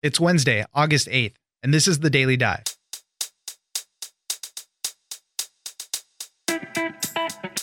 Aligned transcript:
It's 0.00 0.20
Wednesday, 0.20 0.64
August 0.74 1.08
8th, 1.08 1.34
and 1.60 1.74
this 1.74 1.88
is 1.88 1.98
the 1.98 2.08
Daily 2.08 2.36
Dive. 2.36 2.62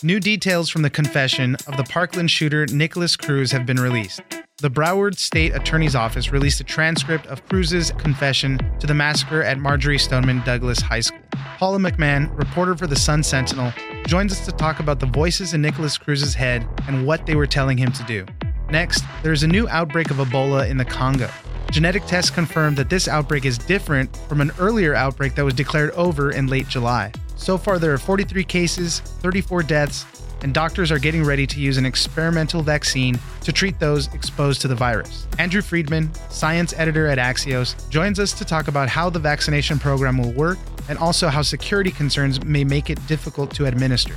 New 0.02 0.20
details 0.20 0.68
from 0.68 0.82
the 0.82 0.90
confession 0.90 1.54
of 1.66 1.78
the 1.78 1.84
Parkland 1.84 2.30
shooter 2.30 2.66
Nikolas 2.66 3.16
Cruz 3.16 3.52
have 3.52 3.64
been 3.64 3.80
released. 3.80 4.20
The 4.58 4.68
Broward 4.68 5.16
State 5.16 5.54
Attorney's 5.54 5.94
Office 5.94 6.30
released 6.30 6.60
a 6.60 6.64
transcript 6.64 7.26
of 7.28 7.42
Cruz's 7.48 7.90
confession 7.92 8.58
to 8.80 8.86
the 8.86 8.92
massacre 8.92 9.42
at 9.42 9.58
Marjory 9.58 9.98
Stoneman 9.98 10.42
Douglas 10.44 10.82
High 10.82 11.00
School. 11.00 11.22
Paula 11.56 11.78
McMahon, 11.78 12.36
reporter 12.36 12.76
for 12.76 12.86
the 12.86 12.96
Sun 12.96 13.22
Sentinel, 13.22 13.72
joins 14.06 14.32
us 14.32 14.44
to 14.44 14.52
talk 14.52 14.78
about 14.78 15.00
the 15.00 15.06
voices 15.06 15.54
in 15.54 15.62
Nikolas 15.62 15.96
Cruz's 15.96 16.34
head 16.34 16.68
and 16.86 17.06
what 17.06 17.24
they 17.24 17.34
were 17.34 17.46
telling 17.46 17.78
him 17.78 17.92
to 17.92 18.02
do. 18.04 18.26
Next, 18.68 19.04
there 19.22 19.32
is 19.32 19.42
a 19.42 19.48
new 19.48 19.66
outbreak 19.70 20.10
of 20.10 20.18
Ebola 20.18 20.68
in 20.68 20.76
the 20.76 20.84
Congo. 20.84 21.30
Genetic 21.70 22.06
tests 22.06 22.30
confirmed 22.30 22.76
that 22.76 22.88
this 22.88 23.08
outbreak 23.08 23.44
is 23.44 23.58
different 23.58 24.16
from 24.28 24.40
an 24.40 24.50
earlier 24.58 24.94
outbreak 24.94 25.34
that 25.34 25.44
was 25.44 25.54
declared 25.54 25.90
over 25.92 26.30
in 26.30 26.46
late 26.46 26.68
July. 26.68 27.12
So 27.36 27.58
far, 27.58 27.78
there 27.78 27.92
are 27.92 27.98
43 27.98 28.44
cases, 28.44 29.00
34 29.00 29.62
deaths, 29.64 30.06
and 30.42 30.54
doctors 30.54 30.90
are 30.90 30.98
getting 30.98 31.24
ready 31.24 31.46
to 31.46 31.60
use 31.60 31.76
an 31.76 31.84
experimental 31.84 32.62
vaccine 32.62 33.18
to 33.42 33.52
treat 33.52 33.78
those 33.78 34.12
exposed 34.14 34.60
to 34.62 34.68
the 34.68 34.74
virus. 34.74 35.26
Andrew 35.38 35.62
Freedman, 35.62 36.12
science 36.30 36.72
editor 36.76 37.08
at 37.08 37.18
Axios, 37.18 37.88
joins 37.90 38.20
us 38.20 38.32
to 38.34 38.44
talk 38.44 38.68
about 38.68 38.88
how 38.88 39.10
the 39.10 39.18
vaccination 39.18 39.78
program 39.78 40.18
will 40.18 40.32
work 40.32 40.58
and 40.88 40.98
also 40.98 41.28
how 41.28 41.42
security 41.42 41.90
concerns 41.90 42.42
may 42.44 42.64
make 42.64 42.90
it 42.90 43.06
difficult 43.06 43.52
to 43.54 43.66
administer. 43.66 44.14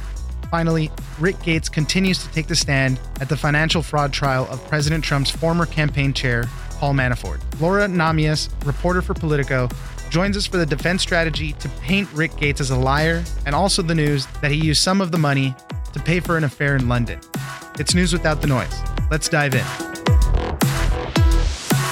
Finally, 0.52 0.92
Rick 1.20 1.42
Gates 1.44 1.70
continues 1.70 2.24
to 2.24 2.32
take 2.32 2.48
the 2.48 2.56
stand 2.56 3.00
at 3.22 3.30
the 3.30 3.38
financial 3.38 3.82
fraud 3.82 4.12
trial 4.12 4.48
of 4.50 4.66
President 4.68 5.04
Trump's 5.04 5.30
former 5.30 5.66
campaign 5.66 6.12
chair, 6.14 6.50
Paul 6.80 6.94
Manafort. 6.94 7.42
Laura 7.60 7.88
Nahmias, 7.88 8.50
reporter 8.66 9.02
for 9.02 9.14
Politico, 9.14 9.68
joins 10.10 10.38
us 10.38 10.48
for 10.48 10.56
the 10.56 10.66
defense 10.66 11.02
strategy 11.02 11.52
to 11.54 11.68
paint 11.82 12.08
Rick 12.14 12.38
Gates 12.38 12.62
as 12.62 12.72
a 12.72 12.76
liar 12.78 13.22
and 13.46 13.54
also 13.54 13.82
the 13.82 13.94
news 13.94 14.26
that 14.42 14.50
he 14.50 14.58
used 14.58 14.82
some 14.82 15.02
of 15.02 15.12
the 15.12 15.18
money 15.18 15.54
to 15.92 16.00
pay 16.00 16.22
for 16.22 16.38
an 16.38 16.46
affair 16.46 16.78
in 16.78 16.88
London. 16.88 17.20
It's 17.78 17.94
news 17.94 18.14
without 18.14 18.42
the 18.42 18.48
noise. 18.48 18.74
Let's 19.12 19.28
dive 19.28 19.56
in. 19.56 19.66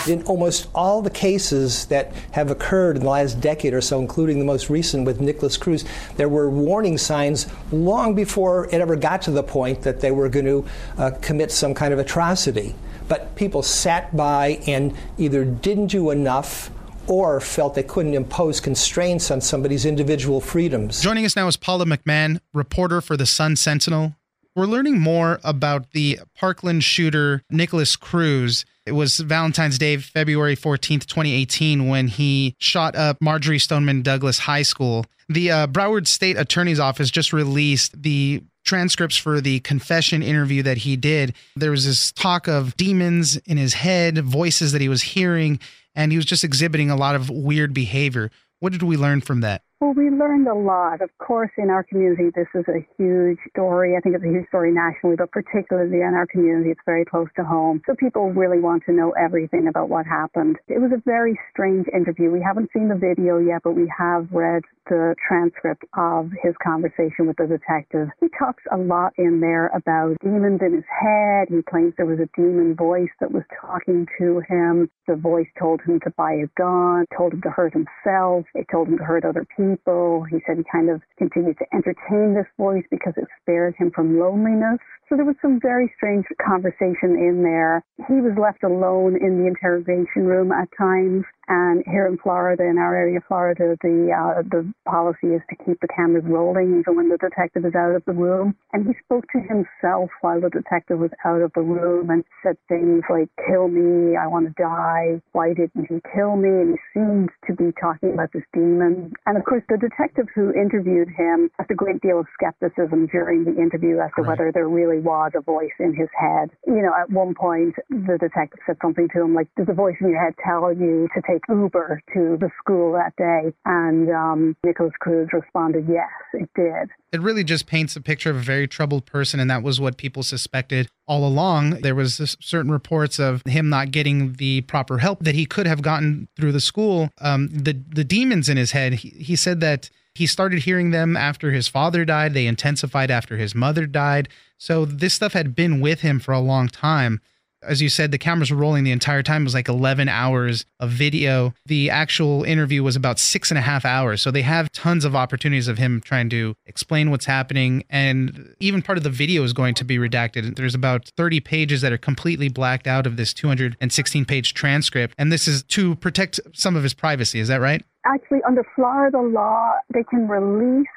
In 0.09 0.23
almost 0.23 0.69
all 0.73 1.01
the 1.01 1.09
cases 1.09 1.87
that 1.87 2.13
have 2.31 2.49
occurred 2.49 2.95
in 2.95 3.03
the 3.03 3.09
last 3.09 3.41
decade 3.41 3.73
or 3.73 3.81
so, 3.81 3.99
including 3.99 4.39
the 4.39 4.45
most 4.45 4.69
recent 4.69 5.05
with 5.05 5.19
Nikolas 5.19 5.57
Cruz, 5.57 5.83
there 6.15 6.29
were 6.29 6.49
warning 6.49 6.97
signs 6.97 7.47
long 7.73 8.15
before 8.15 8.67
it 8.67 8.75
ever 8.75 8.95
got 8.95 9.21
to 9.23 9.31
the 9.31 9.43
point 9.43 9.81
that 9.81 9.99
they 9.99 10.11
were 10.11 10.29
going 10.29 10.45
to 10.45 10.65
uh, 10.97 11.11
commit 11.21 11.51
some 11.51 11.73
kind 11.73 11.91
of 11.91 11.99
atrocity. 11.99 12.73
But 13.07 13.35
people 13.35 13.63
sat 13.63 14.15
by 14.15 14.59
and 14.67 14.95
either 15.17 15.45
didn't 15.45 15.87
do 15.87 16.11
enough 16.11 16.69
or 17.07 17.39
felt 17.39 17.75
they 17.75 17.83
couldn't 17.83 18.13
impose 18.13 18.59
constraints 18.59 19.31
on 19.31 19.41
somebody's 19.41 19.85
individual 19.85 20.41
freedoms. 20.41 21.01
Joining 21.01 21.25
us 21.25 21.35
now 21.35 21.47
is 21.47 21.57
Paula 21.57 21.85
McMahon, 21.85 22.39
reporter 22.53 23.01
for 23.01 23.15
the 23.15 23.25
Sun 23.25 23.55
Sentinel. 23.55 24.15
We're 24.55 24.65
learning 24.65 24.99
more 24.99 25.39
about 25.43 25.91
the 25.91 26.19
Parkland 26.35 26.83
shooter, 26.83 27.43
Nikolas 27.51 27.95
Cruz. 27.95 28.65
It 28.87 28.93
was 28.93 29.17
Valentine's 29.17 29.77
Day, 29.77 29.97
February 29.97 30.55
14th, 30.55 31.05
2018, 31.05 31.87
when 31.87 32.07
he 32.07 32.55
shot 32.57 32.95
up 32.95 33.17
Marjory 33.21 33.59
Stoneman 33.59 34.01
Douglas 34.01 34.39
High 34.39 34.63
School. 34.63 35.05
The 35.29 35.51
uh, 35.51 35.67
Broward 35.67 36.07
State 36.07 36.37
Attorney's 36.37 36.79
Office 36.79 37.11
just 37.11 37.33
released 37.33 38.01
the 38.01 38.41
transcripts 38.67 39.17
for 39.17 39.41
the 39.41 39.61
confession 39.61 40.21
interview 40.21 40.61
that 40.61 40.77
he 40.79 40.95
did. 40.95 41.33
There 41.55 41.71
was 41.71 41.85
this 41.85 42.11
talk 42.11 42.47
of 42.47 42.77
demons 42.77 43.37
in 43.37 43.57
his 43.57 43.73
head, 43.73 44.19
voices 44.19 44.73
that 44.73 44.81
he 44.81 44.89
was 44.89 45.01
hearing, 45.01 45.59
and 45.95 46.11
he 46.11 46.17
was 46.17 46.25
just 46.25 46.43
exhibiting 46.43 46.91
a 46.91 46.95
lot 46.95 47.15
of 47.15 47.29
weird 47.29 47.73
behavior. 47.73 48.29
What 48.59 48.73
did 48.73 48.83
we 48.83 48.97
learn 48.97 49.21
from 49.21 49.41
that? 49.41 49.63
Well, 49.79 49.93
we 49.93 50.09
learned 50.09 50.47
a 50.47 50.55
lot. 50.55 51.03
Of 51.03 51.15
course, 51.19 51.51
in 51.55 51.69
our 51.69 51.83
community, 51.83 52.31
this 52.33 52.47
is 52.55 52.65
a 52.67 52.81
huge 52.97 53.37
story. 53.51 53.95
I 53.95 53.99
think 53.99 54.15
it's 54.15 54.25
a 54.25 54.27
huge 54.27 54.47
story 54.47 54.71
nationally, 54.73 55.15
but 55.15 55.31
particularly 55.31 56.01
in 56.01 56.15
our 56.15 56.25
community, 56.25 56.71
it's 56.71 56.81
very 56.83 57.05
close 57.05 57.27
to 57.35 57.43
home. 57.43 57.83
So 57.85 57.93
people 57.93 58.31
really 58.33 58.59
want 58.59 58.85
to 58.87 58.91
know 58.91 59.11
everything 59.11 59.67
about 59.67 59.87
what 59.87 60.07
happened. 60.07 60.57
It 60.67 60.81
was 60.81 60.89
a 60.97 61.01
very 61.05 61.39
strange 61.51 61.85
interview. 61.93 62.31
We 62.31 62.41
haven't 62.41 62.71
seen 62.73 62.89
the 62.89 62.95
video 62.95 63.37
yet, 63.37 63.61
but 63.63 63.75
we 63.75 63.87
have 63.95 64.25
read 64.31 64.63
the 64.89 65.13
transcript 65.27 65.83
of 65.95 66.31
his 66.41 66.55
conversation 66.63 67.27
with 67.27 67.37
the 67.37 67.45
detective. 67.45 68.07
He 68.19 68.29
talks 68.39 68.63
a 68.71 68.77
lot 68.77 69.13
in 69.19 69.41
there 69.41 69.67
about 69.75 70.17
demons 70.23 70.61
in 70.65 70.73
his 70.73 70.89
head. 70.89 71.49
He 71.49 71.61
claims 71.61 71.93
there 71.97 72.07
was 72.07 72.19
a 72.19 72.29
demon 72.35 72.73
voice 72.73 73.13
that 73.19 73.31
was 73.31 73.43
talking 73.61 74.07
to 74.17 74.41
him. 74.49 74.89
The 75.05 75.17
voice 75.17 75.47
told 75.59 75.81
him 75.81 75.99
to 75.99 76.09
buy 76.17 76.33
a 76.33 76.47
gun, 76.57 77.05
told 77.15 77.33
him 77.33 77.41
to 77.43 77.51
hurt 77.51 77.73
himself, 77.73 78.45
it 78.55 78.65
told 78.71 78.87
him 78.87 78.97
to 78.97 79.03
hurt 79.03 79.23
other 79.23 79.45
people 79.55 79.66
people. 79.75 80.25
He 80.29 80.37
said 80.45 80.57
he 80.57 80.63
kind 80.71 80.89
of 80.89 81.01
continued 81.17 81.57
to 81.59 81.65
entertain 81.73 82.33
this 82.33 82.47
voice 82.57 82.83
because 82.89 83.13
it 83.17 83.27
spared 83.41 83.75
him 83.75 83.91
from 83.93 84.19
loneliness. 84.19 84.79
So 85.09 85.15
there 85.15 85.25
was 85.25 85.35
some 85.41 85.59
very 85.61 85.91
strange 85.95 86.25
conversation 86.43 87.15
in 87.15 87.43
there. 87.43 87.83
He 88.07 88.19
was 88.21 88.33
left 88.39 88.63
alone 88.63 89.15
in 89.15 89.39
the 89.39 89.47
interrogation 89.47 90.25
room 90.25 90.51
at 90.51 90.67
times. 90.77 91.23
And 91.47 91.83
here 91.85 92.07
in 92.07 92.17
Florida, 92.17 92.63
in 92.63 92.77
our 92.77 92.95
area 92.95 93.17
of 93.17 93.23
Florida, 93.25 93.77
the 93.81 94.11
uh, 94.11 94.41
the 94.43 94.67
policy 94.85 95.27
is 95.27 95.41
to 95.49 95.55
keep 95.63 95.79
the 95.79 95.87
cameras 95.87 96.25
rolling 96.27 96.79
even 96.79 96.95
when 96.95 97.07
the 97.07 97.17
detective 97.17 97.63
is 97.65 97.73
out 97.73 97.95
of 97.95 98.03
the 98.05 98.11
room. 98.11 98.53
And 98.73 98.85
he 98.85 98.93
spoke 99.05 99.25
to 99.31 99.39
himself 99.39 100.09
while 100.19 100.41
the 100.41 100.49
detective 100.49 100.99
was 100.99 101.11
out 101.23 101.41
of 101.41 101.51
the 101.55 101.61
room 101.61 102.09
and 102.09 102.25
said 102.43 102.57
things 102.67 103.03
like, 103.09 103.29
"Kill 103.47 103.69
me, 103.69 104.17
I 104.17 104.27
want 104.27 104.47
to 104.47 104.53
die. 104.61 105.21
Why 105.31 105.53
didn't 105.53 105.87
he 105.87 106.01
kill 106.13 106.35
me?" 106.35 106.49
And 106.49 106.75
he 106.75 106.99
seemed 106.99 107.29
to 107.47 107.53
be 107.55 107.71
talking 107.79 108.13
about 108.13 108.33
this 108.33 108.43
demon. 108.51 109.13
And 109.25 109.37
of 109.37 109.45
course, 109.45 109.63
the 109.69 109.77
detective 109.77 110.27
who 110.35 110.51
interviewed 110.51 111.07
him 111.07 111.49
has 111.59 111.67
a 111.69 111.75
great 111.75 112.01
deal 112.01 112.19
of 112.19 112.27
skepticism 112.33 113.07
during 113.07 113.45
the 113.45 113.55
interview 113.55 113.99
as 113.99 114.11
to 114.17 114.21
right. 114.21 114.29
whether 114.29 114.51
there 114.51 114.67
really 114.67 114.99
was 114.99 115.31
a 115.33 115.41
voice 115.41 115.75
in 115.79 115.95
his 115.95 116.09
head. 116.11 116.51
You 116.67 116.83
know, 116.83 116.93
at 116.93 117.09
one 117.09 117.35
point, 117.35 117.75
the 117.89 118.17
detective 118.19 118.59
said 118.65 118.77
something 118.81 119.07
to 119.13 119.21
him 119.23 119.33
like, 119.33 119.47
"Does 119.55 119.67
the 119.67 119.73
voice 119.73 119.95
in 120.01 120.09
your 120.09 120.21
head 120.21 120.35
tell 120.43 120.73
you 120.73 121.07
to 121.15 121.21
take?" 121.21 121.36
Take 121.37 121.55
Uber 121.55 122.01
to 122.13 122.37
the 122.39 122.49
school 122.59 122.93
that 122.93 123.15
day? 123.15 123.53
And 123.65 124.09
um, 124.09 124.55
Nikolas 124.63 124.93
Cruz 124.99 125.29
responded, 125.31 125.85
yes, 125.87 126.09
it 126.33 126.49
did. 126.55 126.89
It 127.11 127.21
really 127.21 127.43
just 127.43 127.67
paints 127.67 127.95
a 127.95 128.01
picture 128.01 128.29
of 128.29 128.37
a 128.37 128.41
very 128.41 128.67
troubled 128.67 129.05
person, 129.05 129.39
and 129.39 129.49
that 129.49 129.63
was 129.63 129.79
what 129.79 129.97
people 129.97 130.23
suspected 130.23 130.89
all 131.07 131.25
along. 131.25 131.81
There 131.81 131.95
was 131.95 132.35
certain 132.39 132.71
reports 132.71 133.19
of 133.19 133.41
him 133.45 133.69
not 133.69 133.91
getting 133.91 134.33
the 134.33 134.61
proper 134.61 134.99
help 134.99 135.23
that 135.23 135.35
he 135.35 135.45
could 135.45 135.67
have 135.67 135.81
gotten 135.81 136.27
through 136.35 136.51
the 136.51 136.59
school. 136.59 137.09
Um, 137.19 137.47
the 137.47 137.73
the 137.73 138.03
demons 138.03 138.49
in 138.49 138.57
his 138.57 138.71
head. 138.71 138.93
He, 138.95 139.09
he 139.09 139.35
said 139.35 139.61
that 139.61 139.89
he 140.13 140.27
started 140.27 140.63
hearing 140.63 140.91
them 140.91 141.15
after 141.15 141.51
his 141.51 141.67
father 141.67 142.03
died. 142.03 142.33
They 142.33 142.47
intensified 142.47 143.11
after 143.11 143.37
his 143.37 143.55
mother 143.55 143.85
died. 143.85 144.29
So 144.57 144.83
this 144.83 145.13
stuff 145.13 145.33
had 145.33 145.55
been 145.55 145.79
with 145.79 146.01
him 146.01 146.19
for 146.19 146.33
a 146.33 146.39
long 146.39 146.67
time 146.67 147.21
as 147.63 147.81
you 147.81 147.89
said, 147.89 148.11
the 148.11 148.17
cameras 148.17 148.51
were 148.51 148.57
rolling 148.57 148.83
the 148.83 148.91
entire 148.91 149.23
time. 149.23 149.41
It 149.41 149.45
was 149.45 149.53
like 149.53 149.67
11 149.67 150.09
hours 150.09 150.65
of 150.79 150.91
video. 150.91 151.53
The 151.65 151.89
actual 151.89 152.43
interview 152.43 152.83
was 152.83 152.95
about 152.95 153.19
six 153.19 153.51
and 153.51 153.57
a 153.57 153.61
half 153.61 153.85
hours. 153.85 154.21
So 154.21 154.31
they 154.31 154.43
have 154.43 154.71
tons 154.71 155.05
of 155.05 155.15
opportunities 155.15 155.67
of 155.67 155.77
him 155.77 156.01
trying 156.01 156.29
to 156.29 156.55
explain 156.65 157.11
what's 157.11 157.25
happening. 157.25 157.83
And 157.89 158.55
even 158.59 158.81
part 158.81 158.97
of 158.97 159.03
the 159.03 159.09
video 159.09 159.43
is 159.43 159.53
going 159.53 159.75
to 159.75 159.83
be 159.83 159.97
redacted. 159.97 160.55
There's 160.55 160.75
about 160.75 161.11
30 161.17 161.39
pages 161.39 161.81
that 161.81 161.91
are 161.91 161.97
completely 161.97 162.49
blacked 162.49 162.87
out 162.87 163.07
of 163.07 163.17
this 163.17 163.33
216 163.33 164.25
page 164.25 164.53
transcript. 164.53 165.15
And 165.17 165.31
this 165.31 165.47
is 165.47 165.63
to 165.63 165.95
protect 165.95 166.39
some 166.53 166.75
of 166.75 166.83
his 166.83 166.93
privacy. 166.93 167.39
Is 167.39 167.47
that 167.47 167.61
right? 167.61 167.83
Actually, 168.05 168.41
under 168.47 168.63
Florida 168.75 169.19
law, 169.19 169.73
they 169.93 170.03
can 170.03 170.27
release 170.27 170.87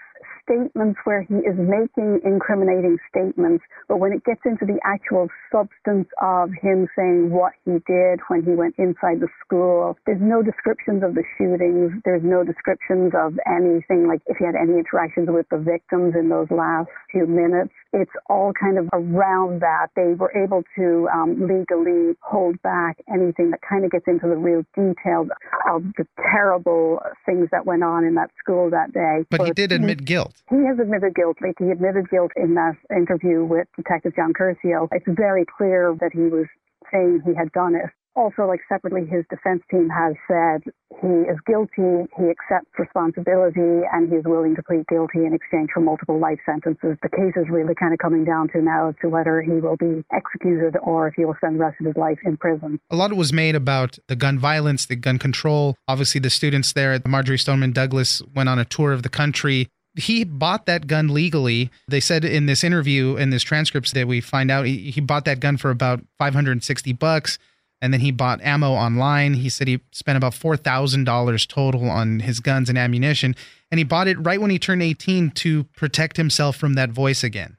statements 0.50 0.98
where 1.04 1.22
he 1.22 1.34
is 1.46 1.54
making 1.56 2.20
incriminating 2.24 2.98
statements, 3.08 3.62
but 3.88 3.98
when 3.98 4.12
it 4.12 4.24
gets 4.24 4.40
into 4.44 4.66
the 4.66 4.78
actual 4.84 5.28
substance 5.52 6.08
of 6.20 6.50
him 6.60 6.88
saying 6.96 7.30
what 7.30 7.52
he 7.64 7.78
did 7.86 8.18
when 8.28 8.42
he 8.42 8.50
went 8.50 8.74
inside 8.78 9.20
the 9.20 9.28
school, 9.44 9.96
there's 10.06 10.20
no 10.20 10.42
descriptions 10.42 11.02
of 11.04 11.14
the 11.14 11.22
shootings, 11.38 11.92
there's 12.04 12.22
no 12.24 12.42
descriptions 12.42 13.12
of 13.14 13.38
anything 13.46 14.08
like 14.08 14.20
if 14.26 14.36
he 14.38 14.44
had 14.44 14.54
any 14.54 14.78
interactions 14.78 15.28
with 15.30 15.46
the 15.50 15.58
victims 15.58 16.14
in 16.18 16.28
those 16.28 16.50
last 16.50 16.90
few 17.12 17.26
minutes. 17.26 17.70
It's 17.92 18.10
all 18.28 18.52
kind 18.52 18.78
of 18.78 18.88
around 18.92 19.60
that. 19.62 19.88
They 19.96 20.14
were 20.14 20.32
able 20.36 20.62
to 20.76 21.08
um, 21.12 21.46
legally 21.46 22.16
hold 22.22 22.60
back 22.62 22.98
anything 23.12 23.50
that 23.50 23.60
kind 23.68 23.84
of 23.84 23.90
gets 23.90 24.06
into 24.06 24.28
the 24.28 24.36
real 24.36 24.62
details 24.74 25.28
of 25.68 25.82
the 25.98 26.06
terrible 26.32 27.02
things 27.26 27.48
that 27.50 27.66
went 27.66 27.82
on 27.82 28.04
in 28.04 28.14
that 28.14 28.30
school 28.38 28.70
that 28.70 28.92
day. 28.92 29.24
But 29.28 29.44
he 29.44 29.52
did 29.52 29.72
admit 29.72 30.04
guilt. 30.04 30.39
He 30.48 30.64
has 30.66 30.78
admitted 30.78 31.14
guilt. 31.14 31.38
Like 31.40 31.56
he 31.58 31.70
admitted 31.70 32.10
guilt 32.10 32.32
in 32.36 32.54
that 32.54 32.76
interview 32.94 33.44
with 33.44 33.68
Detective 33.76 34.14
John 34.16 34.32
Curcio. 34.32 34.88
It's 34.92 35.06
very 35.06 35.44
clear 35.44 35.94
that 36.00 36.12
he 36.12 36.22
was 36.22 36.46
saying 36.92 37.22
he 37.24 37.34
had 37.34 37.52
done 37.52 37.74
it. 37.74 37.90
Also, 38.16 38.42
like 38.42 38.60
separately, 38.68 39.06
his 39.06 39.24
defense 39.30 39.62
team 39.70 39.88
has 39.88 40.14
said 40.26 40.62
he 41.00 41.30
is 41.30 41.38
guilty, 41.46 42.10
he 42.18 42.24
accepts 42.28 42.68
responsibility, 42.76 43.86
and 43.92 44.10
he 44.10 44.16
is 44.16 44.24
willing 44.24 44.56
to 44.56 44.62
plead 44.64 44.84
guilty 44.88 45.24
in 45.24 45.32
exchange 45.32 45.70
for 45.72 45.80
multiple 45.80 46.18
life 46.18 46.40
sentences. 46.44 46.98
The 47.02 47.08
case 47.08 47.34
is 47.36 47.48
really 47.48 47.74
kind 47.74 47.92
of 47.92 48.00
coming 48.00 48.24
down 48.24 48.48
to 48.48 48.60
now 48.60 48.88
as 48.88 48.96
to 49.02 49.08
whether 49.08 49.40
he 49.40 49.52
will 49.52 49.76
be 49.76 50.04
executed 50.12 50.76
or 50.82 51.06
if 51.06 51.14
he 51.14 51.24
will 51.24 51.36
spend 51.36 51.54
the 51.54 51.60
rest 51.60 51.76
of 51.80 51.86
his 51.86 51.96
life 51.96 52.18
in 52.24 52.36
prison. 52.36 52.80
A 52.90 52.96
lot 52.96 53.12
was 53.12 53.32
made 53.32 53.54
about 53.54 53.98
the 54.08 54.16
gun 54.16 54.40
violence, 54.40 54.86
the 54.86 54.96
gun 54.96 55.18
control. 55.18 55.76
Obviously, 55.86 56.20
the 56.20 56.30
students 56.30 56.72
there 56.72 56.92
at 56.92 57.04
the 57.04 57.08
Marjory 57.08 57.38
Stoneman 57.38 57.72
Douglas 57.72 58.22
went 58.34 58.48
on 58.48 58.58
a 58.58 58.64
tour 58.64 58.92
of 58.92 59.04
the 59.04 59.08
country 59.08 59.68
he 59.96 60.24
bought 60.24 60.66
that 60.66 60.86
gun 60.86 61.08
legally. 61.08 61.70
They 61.88 62.00
said 62.00 62.24
in 62.24 62.46
this 62.46 62.62
interview, 62.62 63.16
in 63.16 63.30
this 63.30 63.42
transcripts 63.42 63.92
that 63.92 64.06
we 64.06 64.20
find 64.20 64.50
out, 64.50 64.66
he, 64.66 64.90
he 64.90 65.00
bought 65.00 65.24
that 65.24 65.40
gun 65.40 65.56
for 65.56 65.70
about 65.70 66.04
560 66.18 66.92
bucks. 66.94 67.38
And 67.82 67.94
then 67.94 68.00
he 68.00 68.10
bought 68.10 68.42
ammo 68.42 68.72
online. 68.72 69.34
He 69.34 69.48
said 69.48 69.66
he 69.66 69.80
spent 69.90 70.18
about 70.18 70.34
$4,000 70.34 71.48
total 71.48 71.88
on 71.88 72.20
his 72.20 72.40
guns 72.40 72.68
and 72.68 72.76
ammunition. 72.76 73.34
And 73.70 73.78
he 73.78 73.84
bought 73.84 74.06
it 74.06 74.18
right 74.18 74.40
when 74.40 74.50
he 74.50 74.58
turned 74.58 74.82
18 74.82 75.30
to 75.30 75.64
protect 75.64 76.18
himself 76.18 76.56
from 76.56 76.74
that 76.74 76.90
voice 76.90 77.24
again 77.24 77.56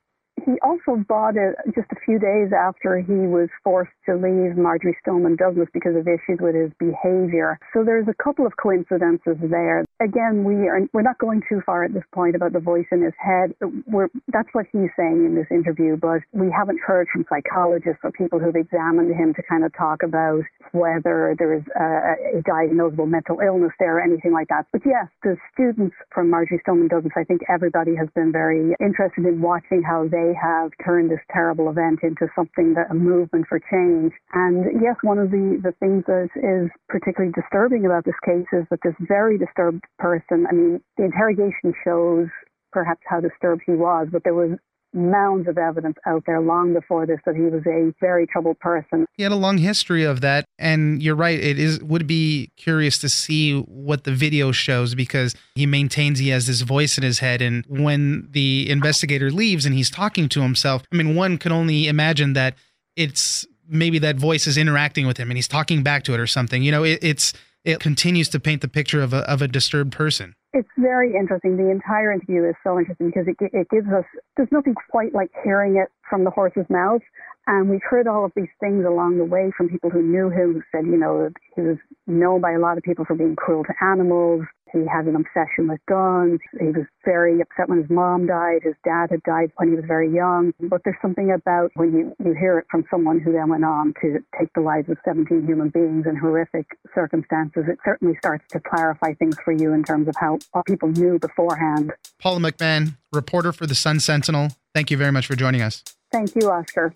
also 0.62 1.02
bought 1.08 1.36
it 1.36 1.56
just 1.76 1.92
a 1.92 2.00
few 2.06 2.20
days 2.20 2.52
after 2.54 3.00
he 3.00 3.28
was 3.28 3.50
forced 3.64 3.92
to 4.06 4.16
leave 4.16 4.58
Marjory 4.58 4.98
Stoneman 5.02 5.36
Douglas 5.36 5.70
because 5.74 5.96
of 5.96 6.08
issues 6.08 6.40
with 6.40 6.56
his 6.56 6.72
behavior. 6.80 7.60
So 7.74 7.84
there's 7.84 8.08
a 8.08 8.24
couple 8.24 8.46
of 8.46 8.54
coincidences 8.62 9.38
there. 9.42 9.86
Again, 10.00 10.44
we 10.44 10.68
are 10.68 10.82
we're 10.94 11.02
not 11.02 11.18
going 11.20 11.42
too 11.48 11.62
far 11.66 11.84
at 11.84 11.94
this 11.94 12.04
point 12.14 12.36
about 12.36 12.54
the 12.54 12.60
voice 12.60 12.86
in 12.92 13.02
his 13.02 13.14
head. 13.20 13.54
We're, 13.88 14.10
that's 14.34 14.50
what 14.54 14.66
he's 14.72 14.90
saying 14.98 15.26
in 15.26 15.36
this 15.36 15.48
interview, 15.52 15.98
but 15.98 16.22
we 16.34 16.52
haven't 16.52 16.80
heard 16.86 17.08
from 17.12 17.26
psychologists 17.30 18.02
or 18.04 18.12
people 18.12 18.40
who've 18.40 18.56
examined 18.56 19.14
him 19.14 19.34
to 19.36 19.44
kind 19.44 19.64
of 19.64 19.72
talk 19.78 20.04
about 20.04 20.44
whether 20.72 21.36
there 21.38 21.54
is 21.54 21.64
a, 21.76 22.40
a 22.40 22.42
diagnosable 22.44 23.08
mental 23.08 23.40
illness 23.40 23.72
there 23.80 23.98
or 23.98 24.02
anything 24.02 24.32
like 24.32 24.48
that. 24.48 24.66
But 24.72 24.82
yes, 24.86 25.08
the 25.24 25.38
students 25.54 25.96
from 26.14 26.30
Marjory 26.30 26.60
Stoneman 26.64 26.88
Douglas, 26.88 27.14
I 27.16 27.24
think 27.24 27.42
everybody 27.50 27.96
has 27.96 28.08
been 28.16 28.32
very 28.32 28.76
interested 28.80 29.26
in 29.26 29.42
watching 29.42 29.84
how 29.84 30.08
they 30.08 30.31
have 30.34 30.72
turned 30.84 31.12
this 31.12 31.20
terrible 31.32 31.70
event 31.70 32.00
into 32.04 32.28
something 32.36 32.74
that 32.76 32.92
a 32.92 32.94
movement 32.94 33.48
for 33.48 33.60
change. 33.60 34.14
And 34.34 34.82
yes, 34.82 34.96
one 35.02 35.20
of 35.20 35.32
the, 35.32 35.60
the 35.62 35.74
things 35.80 36.04
that 36.08 36.30
is 36.36 36.70
particularly 36.90 37.34
disturbing 37.34 37.86
about 37.86 38.06
this 38.06 38.20
case 38.26 38.48
is 38.54 38.66
that 38.70 38.80
this 38.84 38.96
very 39.00 39.38
disturbed 39.38 39.84
person, 40.00 40.46
I 40.50 40.54
mean, 40.54 40.82
the 40.98 41.06
interrogation 41.06 41.74
shows 41.84 42.28
perhaps 42.72 43.02
how 43.06 43.20
disturbed 43.20 43.64
he 43.66 43.74
was, 43.74 44.08
but 44.12 44.24
there 44.24 44.34
was 44.34 44.58
mounds 44.94 45.48
of 45.48 45.58
evidence 45.58 45.98
out 46.06 46.24
there 46.26 46.42
long 46.42 46.74
before 46.74 47.06
this 47.06 47.20
that 47.26 47.36
he 47.36 47.44
was 47.44 47.64
a 47.66 47.94
very 48.00 48.28
troubled 48.28 48.60
person. 48.60 49.06
He 49.14 49.24
had 49.24 49.32
a 49.32 49.36
long 49.36 49.58
history 49.58 50.04
of 50.04 50.22
that 50.22 50.46
and 50.60 51.02
you're 51.02 51.16
right 51.16 51.40
it 51.40 51.58
is 51.58 51.82
would 51.82 52.08
be 52.08 52.52
curious 52.58 52.98
to 53.00 53.10
see 53.10 53.60
what 53.60 54.04
the 54.04 54.12
video 54.12 54.52
shows 54.52 54.96
because 54.96 55.36
he 55.56 55.66
maintains 55.66 56.20
he 56.20 56.30
has 56.30 56.48
this 56.48 56.62
voice 56.62 56.98
in 56.98 57.04
his 57.04 57.20
head 57.20 57.42
and 57.42 57.66
when 57.68 58.28
the 58.32 58.70
investigator 58.70 59.32
leaves 59.32 59.66
and 59.66 59.76
he's 59.76 59.90
talking 59.90 60.28
to 60.30 60.42
himself 60.42 60.84
I 60.92 60.96
mean 60.96 61.16
one 61.16 61.38
can 61.38 61.52
only 61.52 61.88
imagine 61.88 62.34
that 62.34 62.56
it's 62.96 63.46
maybe 63.68 64.00
that 64.00 64.18
voice 64.18 64.48
is 64.48 64.58
interacting 64.58 65.08
with 65.08 65.18
him 65.18 65.30
and 65.30 65.38
he's 65.38 65.48
talking 65.48 65.84
back 65.84 66.04
to 66.04 66.14
it 66.14 66.20
or 66.20 66.28
something 66.28 66.64
you 66.64 66.72
know 66.72 66.84
it, 66.84 67.00
it's 67.02 67.34
it 67.64 67.80
continues 67.80 68.28
to 68.30 68.40
paint 68.40 68.62
the 68.62 68.68
picture 68.68 69.02
of 69.02 69.14
a, 69.14 69.20
of 69.30 69.42
a 69.42 69.48
disturbed 69.48 69.94
person 69.94 70.36
it's 70.54 70.70
very 70.78 71.16
interesting. 71.16 71.58
The 71.58 71.70
entire 71.70 72.12
interview 72.12 72.48
is 72.48 72.56
so 72.64 72.78
interesting 72.78 73.08
because 73.08 73.28
it, 73.28 73.38
it 73.54 73.70
gives 73.70 73.88
us, 73.88 74.04
there's 74.36 74.52
nothing 74.52 74.76
quite 74.90 75.14
like 75.14 75.32
hearing 75.44 75.78
it 75.78 75.90
from 76.10 76.24
the 76.24 76.32
horse's 76.32 76.66
mouth. 76.70 77.02
And 77.48 77.70
we've 77.70 77.84
heard 77.90 78.08
all 78.08 78.26
of 78.26 78.32
these 78.36 78.52
things 78.60 78.86
along 78.86 79.18
the 79.18 79.26
way 79.26 79.52
from 79.58 79.70
people 79.70 79.90
who 79.90 80.02
knew 80.02 80.30
him, 80.30 80.54
who 80.54 80.62
said, 80.72 80.86
you 80.86 80.98
know, 80.98 81.30
he 81.56 81.62
was 81.62 81.78
known 82.06 82.42
by 82.42 82.52
a 82.52 82.60
lot 82.60 82.78
of 82.78 82.84
people 82.84 83.06
for 83.06 83.16
being 83.16 83.36
cruel 83.36 83.64
to 83.64 83.74
animals. 83.84 84.44
He 84.74 84.86
had 84.86 85.06
an 85.06 85.16
obsession 85.16 85.68
with 85.68 85.80
guns. 85.88 86.40
He 86.60 86.68
was 86.68 86.86
very 87.04 87.42
upset 87.42 87.70
when 87.70 87.82
his 87.82 87.90
mom 87.90 88.28
died. 88.28 88.62
His 88.64 88.76
dad 88.84 89.12
had 89.12 89.24
died 89.24 89.52
when 89.58 89.70
he 89.70 89.76
was 89.76 89.86
very 89.86 90.14
young. 90.14 90.54
But 90.60 90.82
there's 90.84 90.98
something 91.02 91.32
about 91.32 91.72
when 91.76 91.94
you, 91.94 92.16
you 92.24 92.34
hear 92.34 92.58
it 92.60 92.66
from 92.70 92.86
someone 92.90 93.20
who 93.20 93.34
then 93.34 93.50
went 93.50 93.66
on 93.66 93.94
to 94.02 94.20
take 94.40 94.54
the 94.54 94.62
lives 94.62 94.90
of 94.90 94.98
17 95.06 95.46
human 95.46 95.70
beings 95.70 96.06
in 96.08 96.16
horrific 96.16 96.66
circumstances, 96.94 97.66
it 97.68 97.80
certainly 97.84 98.16
starts 98.18 98.46
to 98.52 98.60
clarify 98.60 99.14
things 99.16 99.36
for 99.44 99.52
you 99.52 99.74
in 99.74 99.84
terms 99.84 100.08
of 100.08 100.16
how 100.20 100.40
people 100.66 100.90
knew 100.90 101.20
beforehand. 101.20 101.92
Paula 102.20 102.40
McMahon, 102.40 102.98
reporter 103.12 103.52
for 103.52 103.66
the 103.66 103.76
Sun 103.76 104.00
Sentinel, 104.00 104.50
thank 104.74 104.92
you 104.92 104.98
very 104.98 105.12
much 105.12 105.28
for 105.28 105.36
joining 105.36 105.62
us. 105.62 105.84
Thank 106.12 106.36
you, 106.36 106.50
Oscar. 106.50 106.92